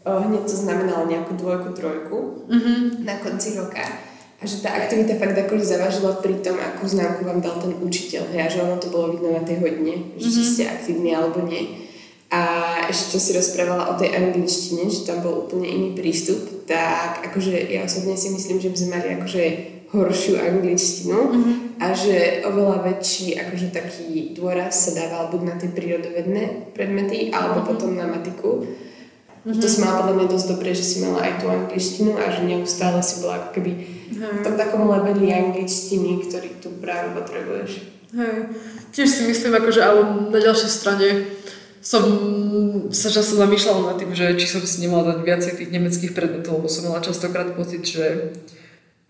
hneď 0.05 0.43
to 0.45 0.57
znamenalo 0.57 1.09
nejakú 1.09 1.33
dvojku, 1.37 1.73
trojku 1.73 2.19
mm-hmm. 2.49 3.09
na 3.09 3.15
konci 3.21 3.57
roka. 3.57 4.10
A 4.41 4.49
že 4.49 4.65
tá 4.65 4.73
aktivita 4.73 5.21
fakt 5.21 5.37
akože 5.37 5.69
zavažila 5.69 6.17
pri 6.25 6.41
tom, 6.41 6.57
akú 6.57 6.89
známku 6.89 7.29
vám 7.29 7.45
dal 7.45 7.61
ten 7.61 7.77
učiteľ. 7.77 8.33
Hej, 8.33 8.41
a 8.41 8.49
že 8.49 8.59
ono 8.65 8.81
to 8.81 8.89
bolo 8.89 9.13
vidno 9.13 9.37
na 9.37 9.45
tej 9.45 9.61
hodine, 9.61 10.17
že 10.17 10.33
mm-hmm. 10.33 10.49
ste 10.49 10.63
aktívni 10.65 11.11
alebo 11.13 11.45
nie. 11.45 11.93
A 12.33 12.41
ešte 12.89 13.17
čo 13.17 13.19
si 13.21 13.31
rozprávala 13.37 13.93
o 13.93 13.99
tej 14.01 14.17
angličtine, 14.17 14.89
že 14.89 15.05
tam 15.05 15.21
bol 15.21 15.45
úplne 15.45 15.69
iný 15.69 15.89
prístup, 15.93 16.65
tak 16.65 17.21
akože 17.27 17.53
ja 17.69 17.85
osobne 17.85 18.17
si 18.17 18.33
myslím, 18.33 18.63
že 18.65 18.71
by 18.73 18.77
sme 18.81 18.91
mali 18.97 19.09
akože 19.21 19.43
horšiu 19.91 20.39
angličtinu 20.39 21.19
mm-hmm. 21.19 21.57
a 21.83 21.87
že 21.91 22.47
oveľa 22.47 22.87
väčší 22.87 23.35
akože 23.35 23.75
taký 23.75 24.33
dôraz 24.39 24.89
sa 24.89 24.95
dával 24.95 25.35
buď 25.35 25.41
na 25.43 25.55
tie 25.59 25.69
prírodovedné 25.75 26.73
predmety 26.73 27.35
alebo 27.35 27.61
mm-hmm. 27.61 27.71
potom 27.75 27.91
na 27.99 28.07
matiku. 28.07 28.63
Mm-hmm. 28.63 29.61
To 29.61 29.67
si 29.67 29.79
mala 29.83 30.01
podľa 30.01 30.15
mňa 30.17 30.27
dosť 30.31 30.47
dobre, 30.49 30.71
že 30.73 30.87
si 30.87 30.97
mala 31.03 31.27
aj 31.27 31.43
tú 31.43 31.47
angličtinu 31.51 32.15
a 32.15 32.31
že 32.31 32.41
neustále 32.47 33.03
si 33.03 33.21
bola 33.21 33.43
ako 33.43 33.49
keby 33.59 34.00
v 34.19 34.41
tom 34.43 34.55
takom 34.59 34.91
leveli 34.91 35.31
angličtiny, 35.31 36.27
ktorý 36.27 36.51
tu 36.59 36.75
práve 36.83 37.15
potrebuješ. 37.15 37.71
Hej. 38.11 38.37
Tiež 38.91 39.09
si 39.09 39.23
myslím, 39.31 39.55
akože, 39.55 39.81
ale 39.81 40.01
na 40.35 40.41
ďalšej 40.43 40.71
strane 40.71 41.09
som 41.81 42.05
sa 42.93 43.09
často 43.09 43.41
zamýšľala 43.41 43.95
nad 43.95 43.97
tým, 43.97 44.13
že 44.13 44.37
či 44.37 44.47
som 44.51 44.61
si 44.61 44.85
nemala 44.85 45.15
dať 45.15 45.19
viacej 45.25 45.53
tých 45.57 45.71
nemeckých 45.73 46.13
predmetov, 46.13 46.61
lebo 46.61 46.69
som 46.69 46.91
mala 46.91 47.01
častokrát 47.01 47.57
pocit, 47.57 47.87
že 47.87 48.37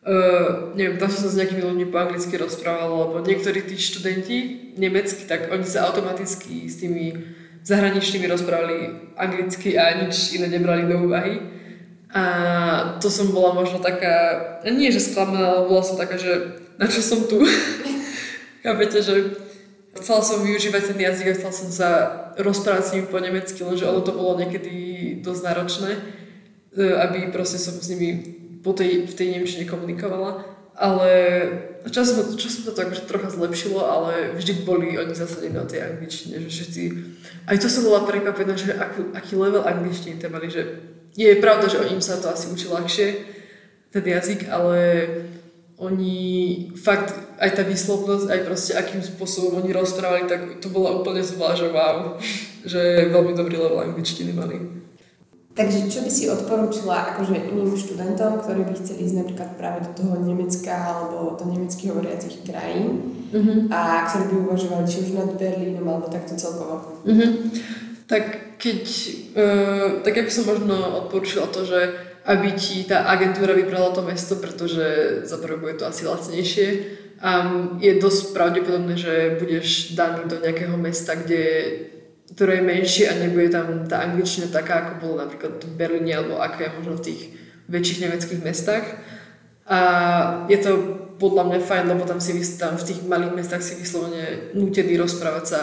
uh, 0.07 0.71
neviem, 0.79 1.01
tam 1.01 1.11
som 1.11 1.27
sa 1.27 1.31
s 1.35 1.39
nejakými 1.41 1.67
ľuďmi 1.67 1.87
po 1.91 1.99
anglicky 1.99 2.39
rozprávala, 2.39 3.11
lebo 3.11 3.27
niektorí 3.27 3.67
tí 3.67 3.75
študenti 3.75 4.39
nemecky, 4.79 5.27
tak 5.27 5.51
oni 5.51 5.67
sa 5.67 5.91
automaticky 5.91 6.71
s 6.71 6.79
tými 6.79 7.19
zahraničnými 7.67 8.27
rozprávali 8.31 8.77
anglicky 9.19 9.75
a 9.75 10.07
nič 10.07 10.37
iné 10.39 10.47
nebrali 10.49 10.87
do 10.87 11.11
úvahy. 11.11 11.60
A 12.11 12.23
to 12.99 13.07
som 13.07 13.31
bola 13.31 13.55
možno 13.55 13.79
taká, 13.79 14.59
nie 14.66 14.90
že 14.90 14.99
sklamaná, 14.99 15.46
ale 15.46 15.70
bola 15.70 15.83
som 15.87 15.94
taká, 15.94 16.18
že 16.18 16.59
na 16.75 16.90
čo 16.90 16.99
som 16.99 17.23
tu. 17.31 17.38
Chápete, 18.66 18.99
že 18.99 19.14
chcela 19.94 20.18
som 20.23 20.42
využívať 20.42 20.90
ten 20.90 20.99
jazyk 20.99 21.27
a 21.31 21.37
chcela 21.38 21.55
som 21.55 21.70
sa 21.70 21.90
rozprávať 22.35 22.83
s 22.83 22.92
nimi 22.94 23.07
po 23.07 23.18
nemecky, 23.23 23.62
lenže 23.62 23.87
ono 23.87 24.03
to 24.03 24.12
bolo 24.14 24.38
niekedy 24.42 24.75
dosť 25.23 25.42
náročné, 25.46 25.90
e, 25.94 26.01
aby 26.99 27.31
proste 27.31 27.62
som 27.62 27.79
s 27.79 27.90
nimi 27.94 28.11
po 28.61 28.75
tej, 28.75 29.07
v 29.07 29.14
tej 29.14 29.29
nemčine 29.38 29.64
komunikovala. 29.70 30.44
Ale 30.81 31.11
časom, 31.92 32.40
časom 32.40 32.64
to 32.64 32.73
tak 32.73 32.88
trocha 33.05 33.29
zlepšilo, 33.29 33.85
ale 33.85 34.33
vždy 34.33 34.64
boli 34.64 34.96
oni 34.96 35.12
zasadení 35.12 35.53
na 35.53 35.68
tej 35.68 35.85
angličtine, 35.85 36.40
že 36.40 36.49
všetci... 36.49 36.83
Aj 37.44 37.57
to 37.61 37.68
som 37.68 37.85
bola 37.85 38.09
prekvapená, 38.09 38.57
že 38.57 38.73
aký, 38.73 39.12
aký 39.12 39.33
level 39.37 39.61
angličtiny 39.61 40.16
tam 40.16 40.40
mali, 40.40 40.49
že 40.49 40.81
je 41.16 41.42
pravda, 41.42 41.66
že 41.66 41.83
im 41.90 42.03
sa 42.03 42.18
to 42.18 42.31
asi 42.31 42.51
učí 42.51 42.66
ľahšie, 42.70 43.09
ten 43.90 44.05
jazyk, 44.07 44.46
ale 44.46 44.79
oni 45.81 46.16
fakt, 46.77 47.16
aj 47.40 47.51
tá 47.57 47.62
výslovnosť, 47.64 48.27
aj 48.29 48.40
proste 48.44 48.73
akým 48.77 49.01
spôsobom 49.01 49.64
oni 49.64 49.73
rozprávali, 49.73 50.29
tak 50.29 50.61
to 50.61 50.68
bola 50.68 50.92
úplne 50.92 51.25
zvlášť, 51.25 51.59
že 51.59 51.68
wow, 51.73 51.96
že 52.62 52.81
veľmi 53.09 53.33
dobrý 53.33 53.57
level 53.57 53.81
angličtiny 53.81 54.37
mali. 54.37 54.81
Takže 55.51 55.90
čo 55.90 56.07
by 56.07 56.11
si 56.12 56.31
odporúčila 56.31 57.16
akože 57.16 57.35
iným 57.35 57.75
študentom, 57.75 58.38
ktorí 58.38 58.70
by 58.70 58.75
chceli 58.79 59.09
ísť 59.09 59.16
napríklad 59.18 59.51
práve 59.59 59.79
do 59.83 59.90
toho 59.99 60.14
Nemecka 60.23 60.73
alebo 60.73 61.35
do 61.35 61.44
nemecky 61.51 61.90
hovoriacich 61.90 62.46
krajín 62.46 63.03
mm-hmm. 63.35 63.66
a 63.73 64.07
ktorí 64.07 64.25
by 64.31 64.37
uvažovali 64.46 64.85
či 64.87 64.96
už 65.05 65.11
nad 65.18 65.31
Berlínom 65.35 65.85
alebo 65.90 66.07
takto 66.07 66.38
celkovo? 66.38 67.03
Mm-hmm. 67.03 67.31
Tak 68.07 68.23
keď, 68.61 68.83
uh, 69.35 69.87
tak 70.05 70.12
ja 70.20 70.23
by 70.23 70.33
som 70.33 70.44
možno 70.44 70.77
odporúčila 71.09 71.49
to, 71.49 71.64
že 71.64 71.81
aby 72.29 72.53
ti 72.53 72.85
tá 72.85 73.09
agentúra 73.09 73.57
vybrala 73.57 73.96
to 73.96 74.05
mesto, 74.05 74.37
pretože 74.37 75.20
za 75.25 75.40
prvé 75.40 75.57
bude 75.57 75.75
to 75.81 75.88
asi 75.88 76.05
lacnejšie 76.05 76.68
a 77.20 77.31
je 77.81 78.01
dosť 78.01 78.33
pravdepodobné, 78.33 78.96
že 78.96 79.37
budeš 79.40 79.92
daný 79.92 80.29
do 80.29 80.40
nejakého 80.40 80.77
mesta, 80.77 81.16
kde, 81.16 81.44
ktoré 82.33 82.61
je 82.61 82.68
menšie 82.68 83.05
a 83.09 83.16
nebude 83.16 83.53
tam 83.53 83.85
tá 83.85 84.05
angličtina 84.05 84.49
taká, 84.49 84.85
ako 84.85 84.92
bolo 85.01 85.14
napríklad 85.25 85.61
v 85.61 85.77
Berlíne 85.77 86.16
alebo 86.16 86.40
je 86.40 86.77
možno 86.81 86.94
v 86.96 87.07
tých 87.12 87.20
väčších 87.68 88.03
nemeckých 88.09 88.40
mestách. 88.44 88.87
A 89.70 89.81
je 90.49 90.59
to 90.59 90.70
podľa 91.20 91.44
mňa 91.46 91.59
fajn, 91.61 91.85
lebo 91.92 92.09
tam 92.09 92.18
si 92.18 92.33
tam 92.57 92.81
v 92.81 92.87
tých 92.88 93.05
malých 93.05 93.37
mestách 93.37 93.62
si 93.62 93.77
vyslovene 93.77 94.57
nutený 94.57 94.96
rozprávať 94.96 95.44
sa 95.44 95.61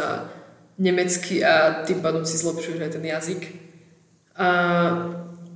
nemecky 0.78 1.42
a 1.42 1.84
tým 1.84 2.00
pádom 2.00 2.24
si 2.24 2.38
zlepšuješ 2.38 2.80
aj 2.80 2.92
ten 2.94 3.06
jazyk. 3.06 3.42
A 4.38 4.48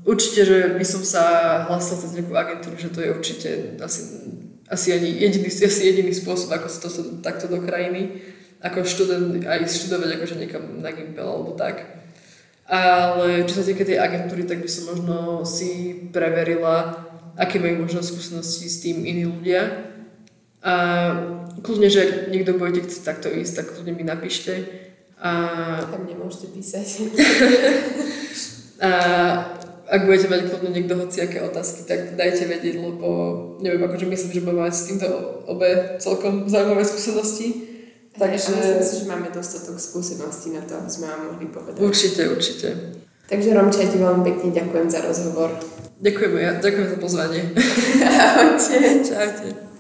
určite, 0.02 0.42
že 0.46 0.58
by 0.74 0.86
som 0.86 1.06
sa 1.06 1.24
hlásila 1.70 2.02
cez 2.02 2.12
nejakú 2.18 2.34
agentúru, 2.34 2.76
že 2.78 2.90
to 2.90 3.06
je 3.06 3.14
určite 3.14 3.50
asi, 3.78 4.02
asi, 4.66 4.88
ani 4.98 5.22
jediný, 5.22 5.48
asi 5.48 5.82
jediný 5.86 6.12
spôsob, 6.12 6.50
ako 6.50 6.68
sa 6.68 6.90
dostať 6.90 7.06
takto 7.22 7.46
do 7.46 7.62
krajiny, 7.62 8.26
ako 8.66 8.82
študent 8.82 9.46
aj 9.46 9.70
študovať 9.70 10.10
akože 10.18 10.36
niekam 10.42 10.64
na 10.82 10.90
Gimpel 10.90 11.26
alebo 11.26 11.54
tak. 11.54 12.02
Ale 12.66 13.46
čo 13.46 13.62
sa 13.62 13.68
týka 13.68 13.86
tej 13.86 14.02
agentúry, 14.02 14.48
tak 14.48 14.64
by 14.64 14.70
som 14.70 14.96
možno 14.96 15.46
si 15.46 16.02
preverila, 16.10 17.04
aké 17.38 17.62
majú 17.62 17.86
možno 17.86 18.02
skúsenosti 18.02 18.66
s 18.70 18.82
tým 18.82 19.06
iní 19.06 19.28
ľudia. 19.28 19.92
A 20.62 20.74
kľudne, 21.66 21.90
že 21.90 22.30
niekto 22.30 22.56
budete 22.56 22.86
chcieť 22.86 23.04
takto 23.06 23.28
ísť, 23.34 23.54
tak 23.60 23.66
kľudne 23.76 23.94
mi 23.98 24.06
napíšte 24.06 24.82
a... 25.22 25.32
Tam 25.86 26.04
nemôžete 26.10 26.50
písať. 26.50 26.88
a 28.86 28.90
ak 29.92 30.08
budete 30.08 30.32
mať 30.32 30.42
kľudne 30.48 30.72
niekto 30.72 30.96
hociaké 30.98 31.44
otázky, 31.44 31.84
tak 31.84 32.16
dajte 32.16 32.48
vedieť, 32.48 32.80
lebo 32.80 33.08
neviem, 33.60 33.84
akože 33.84 34.08
myslím, 34.08 34.32
že 34.32 34.42
máme 34.42 34.72
s 34.72 34.88
týmto 34.88 35.08
obe 35.46 36.00
celkom 36.00 36.50
zaujímavé 36.50 36.82
skúsenosti. 36.88 37.70
Takže... 38.16 38.52
A 38.52 38.58
myslím 38.58 38.84
si, 38.84 38.96
že 39.04 39.06
máme 39.08 39.28
dostatok 39.30 39.78
skúseností 39.80 40.56
na 40.56 40.64
to, 40.64 40.80
aby 40.80 40.90
sme 40.90 41.06
vám 41.08 41.22
mohli 41.32 41.48
povedať. 41.48 41.80
Určite, 41.80 42.22
určite. 42.28 42.68
Takže 43.28 43.56
Romča, 43.56 43.88
ti 43.88 44.00
veľmi 44.00 44.24
pekne 44.28 44.50
ďakujem 44.52 44.88
za 44.92 45.00
rozhovor. 45.04 45.56
Ďakujem, 46.02 46.32
ja 46.40 46.52
ďakujem 46.60 46.88
za 46.92 46.98
pozvanie. 46.98 47.42
Ahojte. 48.26 48.76
Čaute. 49.06 49.71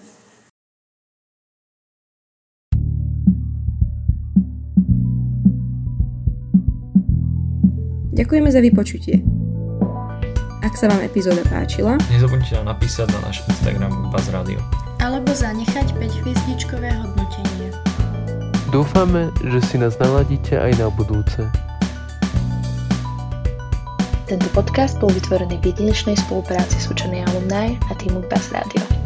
Ďakujeme 8.21 8.53
za 8.53 8.61
vypočutie. 8.61 9.17
Ak 10.61 10.77
sa 10.77 10.85
vám 10.93 11.01
epizóda 11.01 11.41
páčila, 11.49 11.97
nezabudnite 12.13 12.53
nám 12.61 12.77
napísať 12.77 13.09
na 13.17 13.25
náš 13.25 13.41
Instagram 13.49 14.13
Buzz 14.13 14.29
Radio. 14.29 14.61
Alebo 15.01 15.33
zanechať 15.33 15.97
5 15.97 16.21
hviezdičkové 16.21 16.93
hodnotenie. 17.01 17.73
Dúfame, 18.69 19.33
že 19.41 19.57
si 19.65 19.81
nás 19.81 19.97
naladíte 19.97 20.53
aj 20.53 20.69
na 20.77 20.93
budúce. 20.93 21.49
Tento 24.29 24.47
podcast 24.53 25.01
bol 25.01 25.09
vytvorený 25.09 25.57
v 25.57 25.73
jedinečnej 25.73 26.13
spolupráci 26.13 26.77
s 26.77 26.93
učenej 26.93 27.25
alumni 27.25 27.73
a 27.89 27.91
týmu 27.97 28.21
Buzz 28.29 28.53
Radio. 28.53 29.00